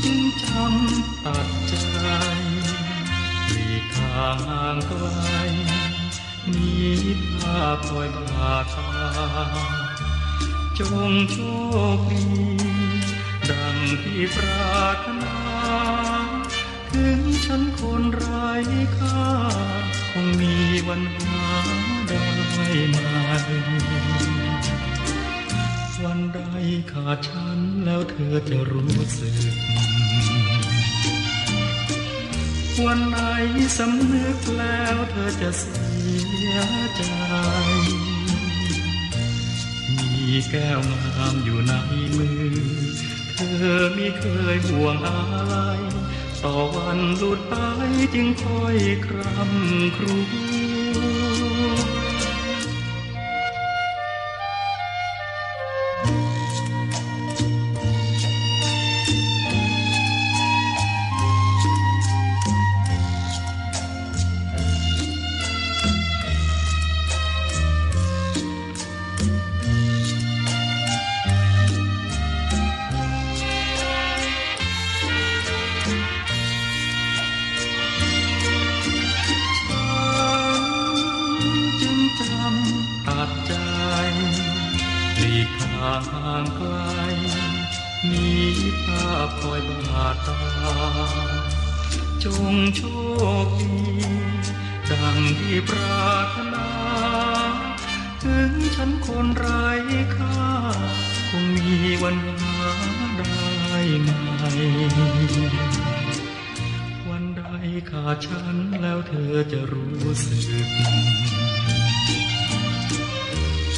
[0.04, 1.74] จึงจำตัดใจ
[3.48, 5.06] หลีกทางห่างไกล
[6.52, 6.72] มี
[7.36, 8.90] ภาพคอยบาตา
[10.78, 10.80] จ
[11.10, 11.36] งโช
[11.96, 12.24] คดี
[13.50, 15.38] ดังที่ปรารถนา
[16.92, 18.50] ถึงฉันคนไร้
[18.96, 19.24] ค่า
[20.10, 20.54] คงมี
[20.88, 21.95] วันหา
[26.04, 26.38] วันใด
[26.92, 29.56] ขาดฉันแล้วเธอจะรู้สึก
[32.84, 33.16] วันไหน
[33.78, 35.84] สำนึกแล้วเธอจะเสี
[36.54, 36.56] ย
[36.96, 37.02] ใจ
[39.96, 41.72] มีแก้วงามอยู่ใน
[42.16, 42.56] มือ
[43.34, 43.40] เธ
[43.78, 44.24] อไม่เค
[44.54, 45.54] ยห่วงอะไร
[46.44, 47.54] ต่อวันหลุดไป
[48.14, 48.76] จึงคอย
[49.06, 50.20] ครำครว
[50.54, 50.55] ญ
[99.06, 99.66] คนไร้
[100.16, 100.44] ค่า
[101.30, 102.58] คงมีวันหา
[103.18, 104.10] ได้ไหม
[107.08, 107.42] วันใด
[107.90, 110.68] ขาดฉันแล้วเธอจะรู้สึก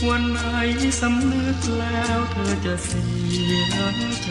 [0.08, 0.40] วันไหน
[1.00, 3.04] สำนึกแล้วเธอจะเสี
[3.62, 3.74] ย
[4.22, 4.30] ใจ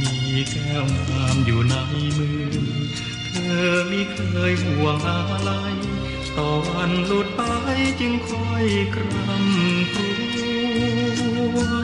[0.00, 0.12] มี
[0.50, 1.74] แก้วงามอยู่ใน
[2.18, 2.54] มือ
[3.28, 3.34] เธ
[3.66, 4.18] อไม่เค
[4.50, 5.50] ยห่วงอะไร
[6.38, 6.54] ตอ
[6.88, 7.42] นหลุดไป
[8.00, 10.00] จึงค่อยครำคร
[11.54, 11.58] ว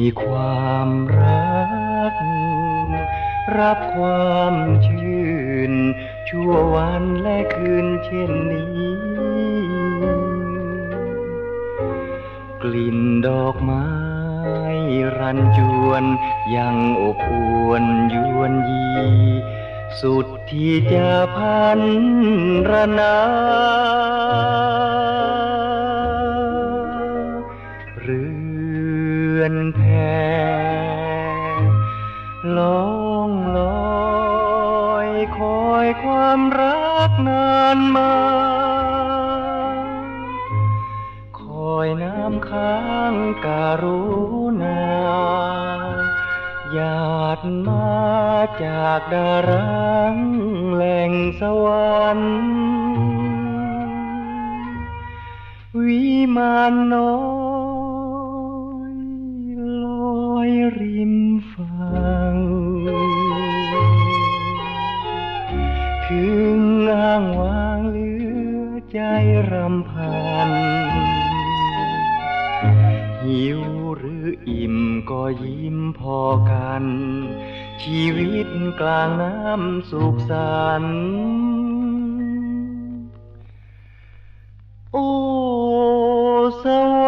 [0.00, 0.88] ีความ
[1.20, 1.60] รั
[2.12, 2.14] ก
[3.58, 4.54] รับความ
[4.86, 5.26] ชื่
[5.70, 5.72] น
[6.28, 9.06] ชั่ววันและคืนเช่นนี้
[12.62, 13.86] กลิ่นดอกไม้
[15.18, 16.04] รันจวน
[16.56, 17.32] ยังอบอ
[17.68, 17.84] วน
[18.14, 18.86] ยวนยี
[20.00, 21.80] สุดที่จะพัน
[22.70, 23.16] รนา
[37.26, 38.12] นานมา
[41.38, 41.40] ค
[41.72, 42.76] อยน้ำค้า
[43.12, 43.14] ง
[43.46, 44.02] การุ
[44.62, 44.82] ณา
[46.72, 47.96] หยาดมา
[48.62, 50.16] จากดารัง
[50.74, 52.34] แหล่งสวรรค์
[55.84, 56.04] วิ
[56.36, 57.35] มานน้อย
[69.50, 70.16] รำพั
[70.48, 70.50] น
[73.24, 73.60] หิว
[73.96, 74.76] หรืออิ่ม
[75.10, 76.18] ก็ยิ้มพอ
[76.50, 76.84] กัน
[77.82, 78.48] ชีวิต
[78.80, 80.84] กลางน้ำสุขสัน
[84.92, 85.08] โอ้
[86.62, 86.66] ส
[87.04, 87.05] ว